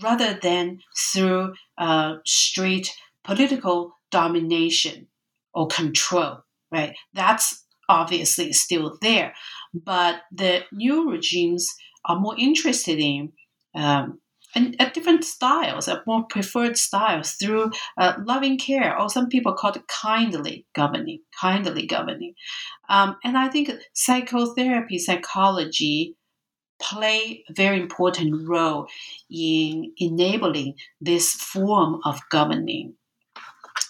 [0.02, 0.80] rather than
[1.14, 5.08] through uh, straight political domination
[5.54, 6.40] or control,
[6.72, 6.96] right?
[7.14, 9.34] That's obviously still there,
[9.74, 11.74] but the new regimes
[12.06, 13.32] are more interested in
[13.76, 14.20] um,
[14.56, 19.54] and at different styles, at more preferred styles through uh, loving care, or some people
[19.54, 22.36] call it kindly governing, kindly governing.
[22.90, 26.16] Um, and I think psychotherapy, psychology
[26.80, 28.88] play a very important role
[29.30, 32.94] in enabling this form of governing.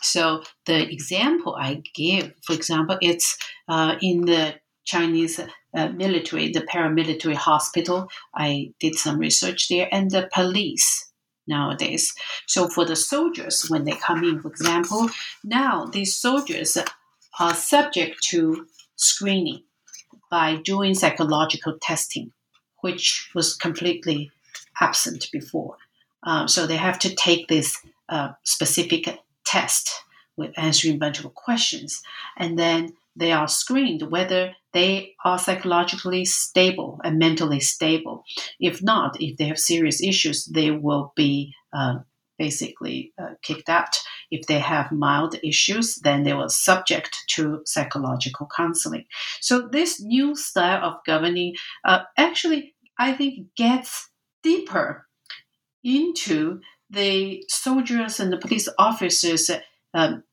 [0.02, 3.38] So the example I give, for example, it's
[3.68, 4.56] uh, in the
[4.86, 5.40] Chinese
[5.76, 8.08] uh, military, the paramilitary hospital.
[8.36, 11.12] I did some research there, and the police
[11.48, 12.14] nowadays.
[12.48, 15.10] So for the soldiers, when they come in, for example,
[15.44, 16.78] now these soldiers
[17.40, 19.64] are subject to screening
[20.30, 22.32] by doing psychological testing,
[22.82, 24.32] which was completely
[24.80, 25.78] absent before.
[26.24, 27.78] Um, so they have to take this
[28.10, 29.92] uh, specific test
[30.38, 32.02] with answering a bunch of questions,
[32.38, 38.24] and then they are screened whether they are psychologically stable and mentally stable.
[38.60, 42.00] If not, if they have serious issues, they will be uh,
[42.38, 43.96] basically uh, kicked out.
[44.32, 49.06] If they have mild issues, then they will subject to psychological counseling.
[49.40, 51.56] So this new style of governing
[51.86, 54.10] uh, actually, I think, gets
[54.42, 55.08] deeper
[55.84, 59.50] into the soldiers and the police officers
[59.94, 60.24] um,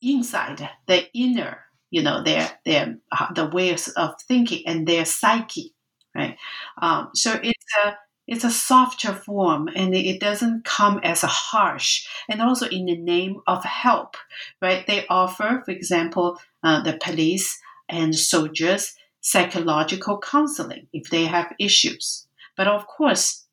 [0.00, 5.74] inside the inner you know their their uh, the ways of thinking and their psyche
[6.14, 6.36] right?
[6.80, 7.96] Um, so it's a
[8.28, 12.96] it's a softer form and it doesn't come as a harsh and also in the
[12.96, 14.16] name of help
[14.60, 14.86] right?
[14.86, 22.26] They offer for example uh, the police and soldiers psychological counseling if they have issues.
[22.56, 23.46] But of course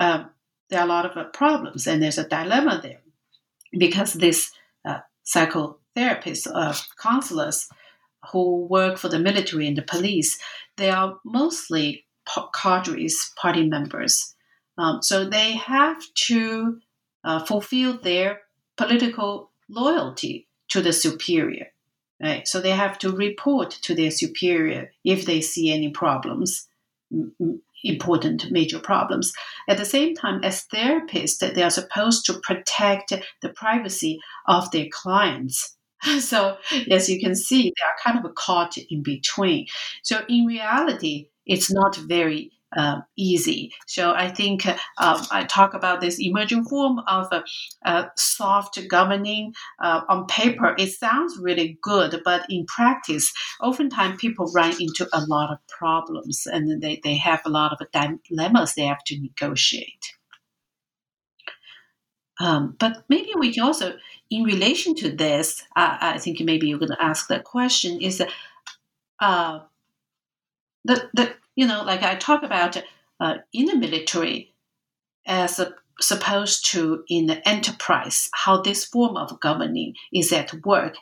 [0.00, 0.30] um,
[0.70, 3.00] there are a lot of uh, problems and there's a dilemma there
[3.78, 4.52] because this
[4.84, 7.68] uh, psychotherapists uh, counselors
[8.32, 10.38] who work for the military and the police,
[10.76, 12.06] they are mostly
[12.54, 14.34] cadres, party members.
[14.78, 16.80] Um, so they have to
[17.22, 18.40] uh, fulfill their
[18.76, 21.66] political loyalty to the superior.
[22.22, 22.46] Right?
[22.46, 26.68] So they have to report to their superior if they see any problems,
[27.82, 29.32] important major problems.
[29.68, 33.12] At the same time, as therapists, they are supposed to protect
[33.42, 35.73] the privacy of their clients
[36.20, 36.56] so
[36.90, 39.66] as you can see, they are kind of caught in between.
[40.02, 43.72] So in reality, it's not very uh, easy.
[43.86, 47.32] So I think uh, I talk about this emerging form of
[47.84, 50.74] uh, soft governing uh, on paper.
[50.76, 56.46] It sounds really good, but in practice, oftentimes people run into a lot of problems
[56.46, 57.86] and they, they have a lot of
[58.28, 60.14] dilemmas they have to negotiate.
[62.40, 63.94] Um, but maybe we can also,
[64.34, 68.20] in relation to this, uh, I think maybe you're going to ask that question is
[69.20, 69.60] uh,
[70.84, 72.76] the, the you know like I talk about
[73.20, 74.52] uh, in the military
[75.24, 80.96] as a, supposed to in the enterprise how this form of governing is at work.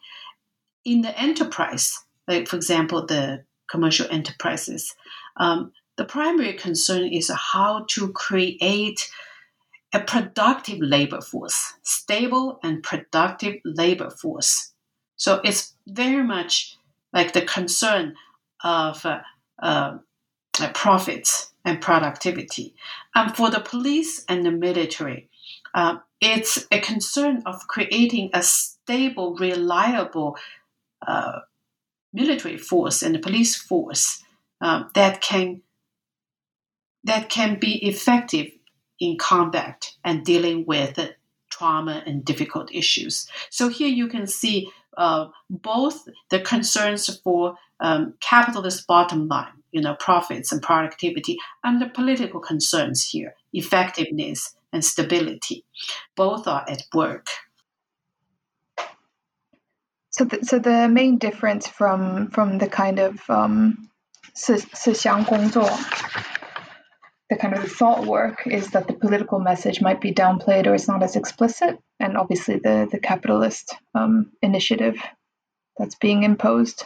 [0.85, 4.95] In the enterprise like for example the commercial enterprises
[5.39, 9.11] um, the primary concern is how to create
[9.93, 14.73] a productive labor force, stable and productive labor force.
[15.17, 16.77] So it's very much
[17.13, 18.15] like the concern
[18.65, 19.21] of uh,
[19.63, 19.99] uh,
[20.75, 22.75] profits and productivity.
[23.15, 25.29] And for the police and the military,
[25.75, 30.37] uh, it's a concern of creating a stable, reliable
[31.07, 31.41] uh,
[32.13, 34.23] military force and a police force
[34.61, 35.63] uh, that can
[37.05, 38.53] that can be effective
[39.00, 41.00] in combat and dealing with
[41.50, 43.28] trauma and difficult issues.
[43.50, 49.82] So here you can see uh, both the concerns for um, capitalist bottom line, you
[49.82, 55.64] know, profits and productivity, and the political concerns here, effectiveness and stability.
[56.16, 57.28] Both are at work.
[60.10, 63.88] So, the, so the main difference from from the kind of um,
[64.38, 65.68] 是是乡工作
[67.33, 70.75] the kind of the thought work is that the political message might be downplayed or
[70.75, 74.97] it's not as explicit, and obviously the the capitalist um, initiative
[75.79, 76.85] that's being imposed.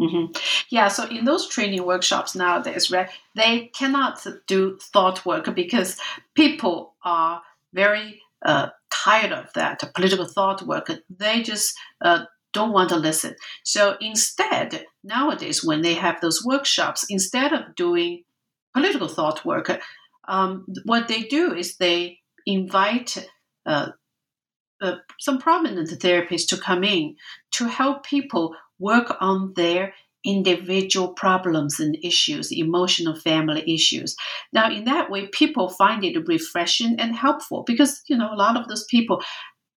[0.00, 0.32] Mm-hmm.
[0.70, 6.00] Yeah, so in those training workshops nowadays, right, they cannot do thought work because
[6.34, 10.90] people are very uh, tired of that political thought work.
[11.10, 13.34] They just uh, don't want to listen.
[13.64, 18.22] So instead, nowadays, when they have those workshops, instead of doing
[18.74, 19.80] political thought work,
[20.28, 23.28] um, what they do is they invite
[23.66, 23.90] uh,
[24.80, 27.16] uh, some prominent therapists to come in
[27.52, 29.94] to help people work on their
[30.24, 34.16] individual problems and issues, emotional family issues.
[34.52, 38.56] Now, in that way, people find it refreshing and helpful because, you know, a lot
[38.56, 39.22] of those people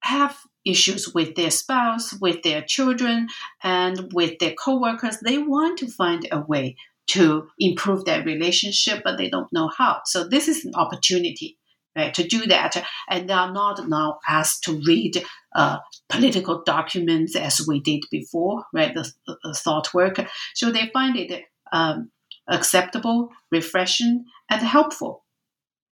[0.02, 3.28] have issues with their spouse, with their children,
[3.64, 5.20] and with their coworkers.
[5.20, 6.76] They want to find a way
[7.08, 10.02] to improve their relationship, but they don't know how.
[10.06, 11.58] So this is an opportunity,
[11.96, 12.84] right, to do that.
[13.10, 15.24] And they are not now asked to read
[15.56, 15.80] uh,
[16.10, 20.20] political documents as we did before, right, the, the thought work.
[20.56, 22.12] So they find it um,
[22.48, 25.24] acceptable, refreshing, and helpful.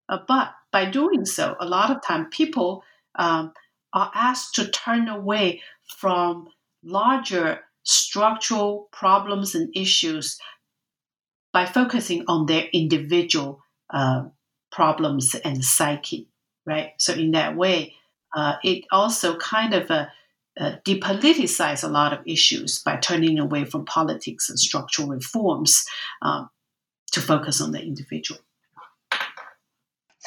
[0.10, 2.84] Uh, but by doing so, a lot of time people
[3.16, 3.54] um,
[3.94, 5.62] are asked to turn away
[5.98, 6.48] from
[6.84, 10.38] larger structural problems and issues
[11.58, 14.26] by focusing on their individual uh,
[14.72, 16.30] problems and psyche,
[16.68, 16.92] right?
[17.00, 17.96] So in that way,
[18.36, 20.06] uh, it also kind of uh,
[20.60, 25.84] uh, depoliticize a lot of issues by turning away from politics and structural reforms
[26.22, 26.48] um,
[27.14, 28.40] to focus on the individual.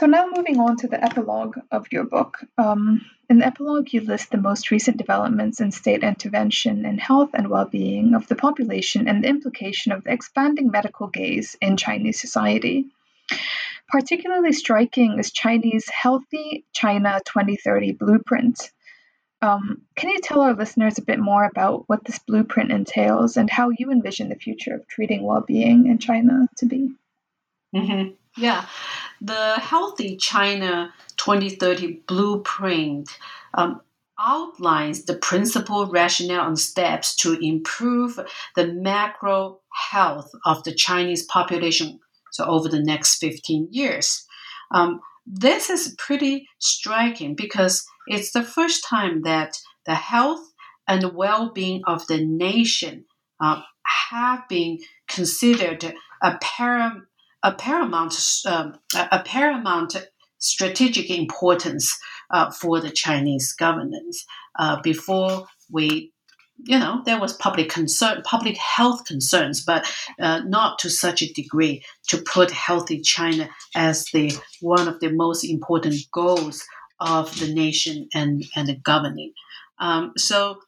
[0.00, 2.38] So now moving on to the epilogue of your book.
[2.56, 7.32] Um, in the epilogue, you list the most recent developments in state intervention in health
[7.34, 12.18] and well-being of the population and the implication of the expanding medical gaze in Chinese
[12.18, 12.86] society.
[13.88, 18.70] Particularly striking is Chinese Healthy China 2030 blueprint.
[19.42, 23.50] Um, can you tell our listeners a bit more about what this blueprint entails and
[23.50, 26.88] how you envision the future of treating well-being in China to be?
[27.76, 28.14] Mm-hmm.
[28.36, 28.66] Yeah,
[29.20, 33.10] the Healthy China 2030 blueprint
[33.54, 33.80] um,
[34.18, 38.18] outlines the principal rationale and steps to improve
[38.56, 39.60] the macro
[39.90, 41.98] health of the Chinese population.
[42.32, 44.26] So over the next 15 years.
[44.70, 50.52] Um, this is pretty striking because it's the first time that the health
[50.86, 53.04] and well-being of the nation
[53.40, 53.62] uh,
[54.10, 54.78] have been
[55.08, 57.06] considered a param-
[57.42, 58.14] a paramount
[58.46, 59.96] um, a paramount
[60.38, 61.96] strategic importance
[62.30, 64.16] uh, for the Chinese government.
[64.58, 66.12] Uh, before we,
[66.58, 71.32] you know, there was public concern, public health concerns, but uh, not to such a
[71.32, 76.64] degree to put healthy China as the one of the most important goals
[77.00, 79.32] of the nation and and the governing.
[79.78, 80.60] Um, so,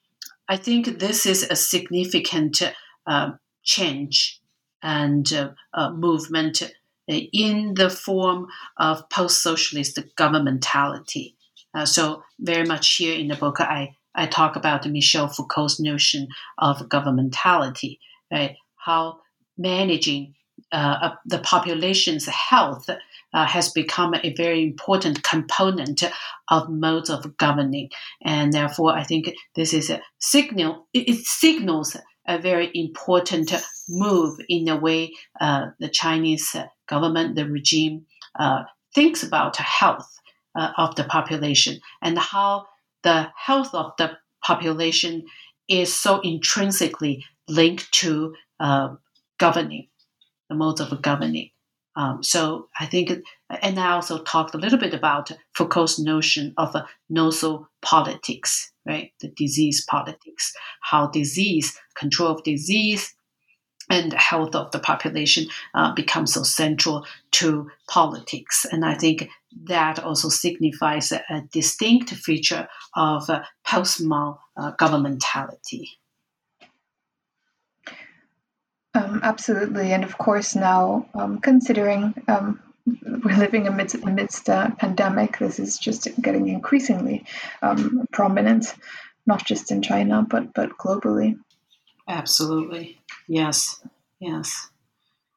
[0.49, 2.63] I think this is a significant
[3.07, 3.33] uh,
[3.63, 4.42] change
[4.83, 6.63] and uh, uh, movement
[7.09, 8.47] in the form
[8.79, 11.35] of post-socialist governmentality.
[11.75, 16.29] Uh, so very much here in the book, I, I talk about Michel Foucault's notion
[16.59, 17.99] of governmentality,
[18.31, 18.57] right?
[18.77, 19.21] How
[19.57, 20.35] managing
[20.71, 26.03] uh, the population's health uh, has become a very important component
[26.51, 27.91] of modes of governing,
[28.23, 30.87] and therefore I think this is a signal.
[30.93, 31.97] It, it signals
[32.27, 33.53] a very important
[33.89, 36.55] move in the way uh, the Chinese
[36.89, 38.07] government, the regime,
[38.39, 38.63] uh,
[38.95, 40.19] thinks about health
[40.55, 42.67] uh, of the population and how
[43.03, 44.13] the health of the
[44.45, 45.25] population
[45.69, 48.95] is so intrinsically linked to uh,
[49.39, 49.89] governing,
[50.49, 51.51] the modes of governing.
[51.95, 53.11] Um, so I think,
[53.51, 59.13] and I also talked a little bit about Foucault's notion of a nosopolitics, politics, right?
[59.21, 63.15] The disease politics, how disease, control of disease,
[63.91, 68.65] and health of the population uh, becomes so central to politics.
[68.71, 69.29] And I think
[69.65, 75.89] that also signifies a, a distinct feature of uh, post-Mao uh, governmentality.
[79.13, 85.39] Um, absolutely, and of course now um, considering um, we're living amidst amidst a pandemic,
[85.39, 87.25] this is just getting increasingly
[87.61, 88.75] um, prominent,
[89.27, 91.39] not just in China but but globally.
[92.09, 92.99] Absolutely,
[93.29, 93.83] yes,
[94.19, 94.71] yes.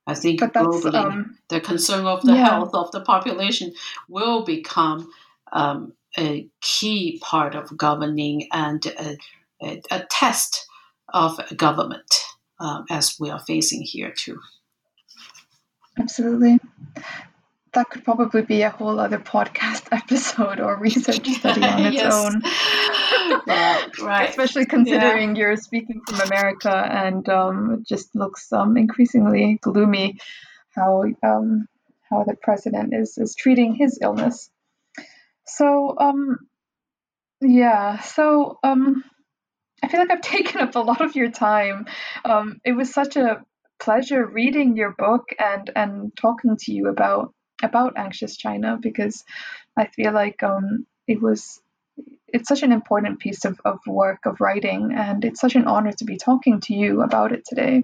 [0.08, 2.46] I think globally, um, the concern of the yeah.
[2.46, 3.74] health of the population
[4.08, 5.12] will become
[5.52, 9.18] um, a key part of governing and a,
[9.62, 10.66] a, a test
[11.14, 12.22] of government
[12.60, 14.40] um, as we are facing here too.
[15.98, 16.60] Absolutely.
[17.74, 22.42] That could probably be a whole other podcast episode or research study on its own.
[23.48, 24.30] yeah, right.
[24.30, 25.42] Especially considering yeah.
[25.42, 30.20] you're speaking from America and um, it just looks um, increasingly gloomy
[30.76, 31.68] how um,
[32.10, 34.50] how the president is, is treating his illness.
[35.46, 36.38] So, um,
[37.42, 39.04] yeah, so um,
[39.84, 41.86] I feel like I've taken up a lot of your time.
[42.24, 43.44] Um, it was such a
[43.80, 49.24] pleasure reading your book and and talking to you about about anxious China because
[49.78, 51.62] I feel like um, it was
[52.28, 55.94] it's such an important piece of, of work of writing and it's such an honor
[55.94, 57.84] to be talking to you about it today.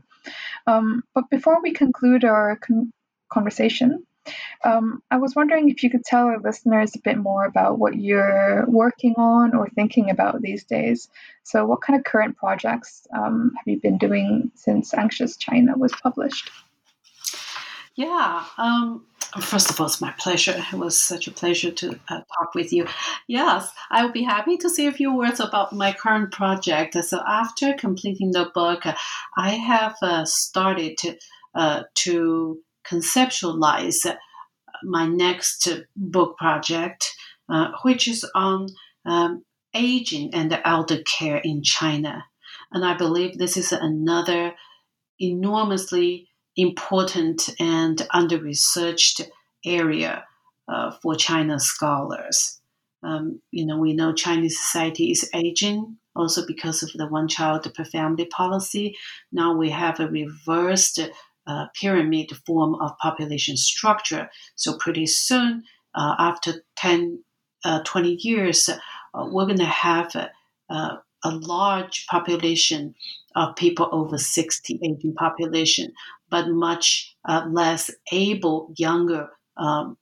[0.67, 2.91] Um, but before we conclude our con-
[3.31, 4.05] conversation,
[4.63, 7.95] um, I was wondering if you could tell our listeners a bit more about what
[7.95, 11.09] you're working on or thinking about these days.
[11.43, 15.93] So, what kind of current projects um, have you been doing since Anxious China was
[16.03, 16.51] published?
[17.95, 18.45] Yeah.
[18.57, 19.05] Um,
[19.41, 20.63] first of all, it's my pleasure.
[20.71, 22.87] It was such a pleasure to uh, talk with you.
[23.27, 26.95] Yes, I will be happy to say a few words about my current project.
[27.03, 28.83] So, after completing the book,
[29.37, 31.17] I have uh, started to,
[31.55, 32.61] uh, to
[32.91, 34.05] conceptualize
[34.83, 37.13] my next book project,
[37.49, 38.67] uh, which is on
[39.05, 39.43] um,
[39.73, 42.25] aging and elder care in China.
[42.71, 44.53] And I believe this is another
[45.19, 49.21] enormously important and under researched
[49.65, 50.25] area
[50.67, 52.59] uh, for China scholars.
[53.03, 57.71] Um, you know, we know Chinese society is aging also because of the one child
[57.73, 58.95] per family policy.
[59.31, 60.99] Now we have a reversed
[61.47, 64.29] uh, pyramid form of population structure.
[64.55, 65.63] So pretty soon,
[65.95, 67.23] uh, after 10,
[67.65, 68.77] uh, 20 years, uh,
[69.13, 70.29] we're going to have a,
[71.23, 72.95] a, large population
[73.35, 75.91] of people over 60, aging population,
[76.29, 79.97] but much uh, less able younger um,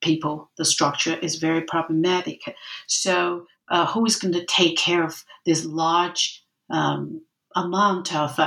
[0.00, 0.50] people.
[0.56, 2.40] The structure is very problematic.
[2.86, 7.22] So uh, who is going to take care of this large um,
[7.54, 8.38] amount of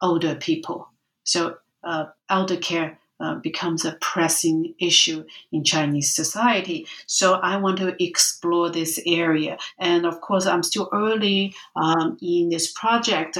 [0.00, 0.91] older people?
[1.24, 6.86] So uh, elder care uh, becomes a pressing issue in Chinese society.
[7.06, 9.58] So I want to explore this area.
[9.78, 13.38] And of course, I'm still early um, in this project.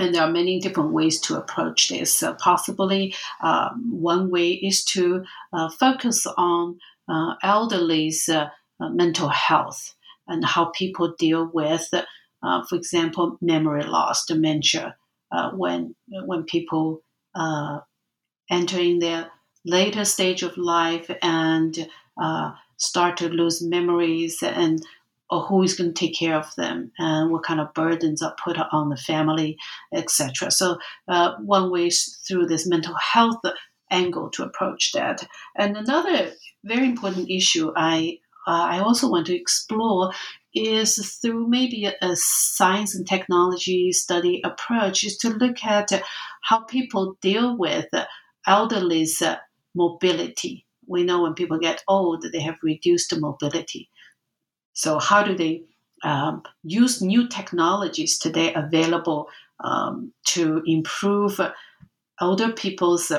[0.00, 2.24] And there are many different ways to approach this.
[2.38, 8.48] Possibly, um, one way is to uh, focus on uh, elderly's uh,
[8.80, 9.94] mental health
[10.26, 11.88] and how people deal with,
[12.40, 14.96] for example, memory loss, dementia,
[15.54, 17.02] when when people
[17.34, 17.80] uh,
[18.50, 19.30] entering their
[19.64, 21.88] later stage of life and
[22.20, 24.84] uh, start to lose memories and
[25.30, 28.34] or who is going to take care of them and what kind of burdens are
[28.42, 29.58] put on the family,
[29.92, 30.50] etc.
[30.50, 33.40] So uh, one way through this mental health
[33.90, 35.26] angle to approach that.
[35.56, 36.32] And another
[36.64, 40.12] very important issue I uh, I also want to explore
[40.54, 45.90] is through maybe a, a, science and technology study approach is to look at
[46.42, 47.86] how people deal with
[48.46, 49.22] elderly's
[49.74, 50.66] mobility.
[50.86, 53.90] We know when people get old, they have reduced mobility.
[54.72, 55.64] So how do they
[56.02, 59.28] um, use new technologies today available
[59.62, 61.40] um, to improve
[62.20, 63.12] older people's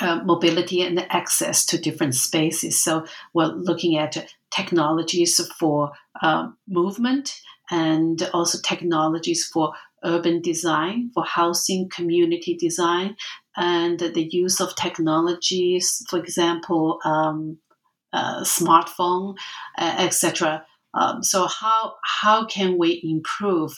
[0.00, 2.82] uh, mobility and access to different spaces.
[2.82, 3.04] So
[3.34, 5.92] we're looking at technologies for
[6.22, 7.40] uh, movement
[7.70, 9.72] and also technologies for
[10.04, 13.16] urban design, for housing community design,
[13.56, 17.58] and the use of technologies, for example, um,
[18.12, 19.36] uh, smartphone,
[19.76, 20.64] uh, etc.
[20.94, 23.76] Um, so how how can we improve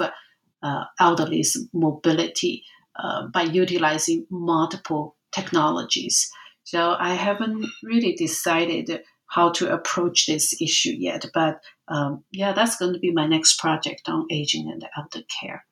[0.62, 2.64] uh, elderly's mobility
[2.96, 6.30] uh, by utilizing multiple technologies?
[6.64, 12.76] So I haven't really decided how to approach this issue yet, but um, yeah, that's
[12.76, 15.64] going to be my next project on aging and elder care.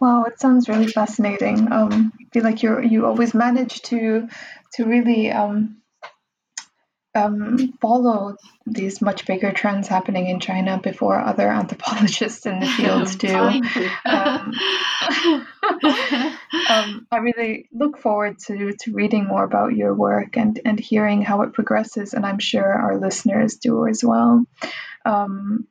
[0.00, 1.72] Wow, it sounds really fascinating.
[1.72, 4.28] Um, I feel like you you always manage to
[4.74, 5.78] to really um,
[7.16, 8.36] um, follow
[8.66, 13.62] these much bigger trends happening in China before other anthropologists in the field do.
[16.68, 21.22] Um, I really look forward to, to reading more about your work and, and hearing
[21.22, 24.44] how it progresses, and I'm sure our listeners do as well.
[25.04, 25.66] Um,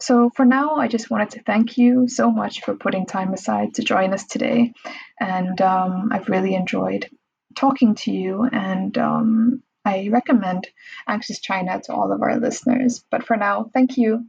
[0.00, 3.74] so, for now, I just wanted to thank you so much for putting time aside
[3.74, 4.72] to join us today.
[5.18, 7.10] And um, I've really enjoyed
[7.54, 10.68] talking to you, and um, I recommend
[11.06, 13.04] Anxious China to all of our listeners.
[13.10, 14.26] But for now, thank you.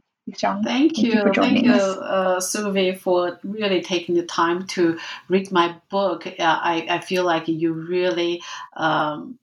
[0.62, 4.66] Thank, thank you, you for joining thank you, uh, Suvi, for really taking the time
[4.68, 6.26] to read my book.
[6.26, 8.40] Uh, I, I feel like you really
[8.76, 9.38] um,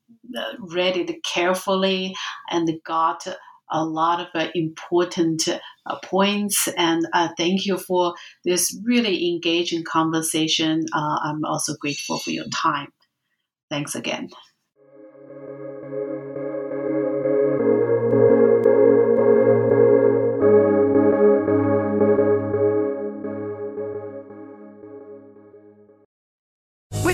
[0.59, 2.15] read it carefully
[2.49, 3.27] and got
[3.71, 5.47] a lot of uh, important
[5.85, 6.67] uh, points.
[6.77, 8.15] And uh, thank you for
[8.45, 10.85] this really engaging conversation.
[10.93, 12.87] Uh, I'm also grateful for your time.
[13.69, 14.29] Thanks again.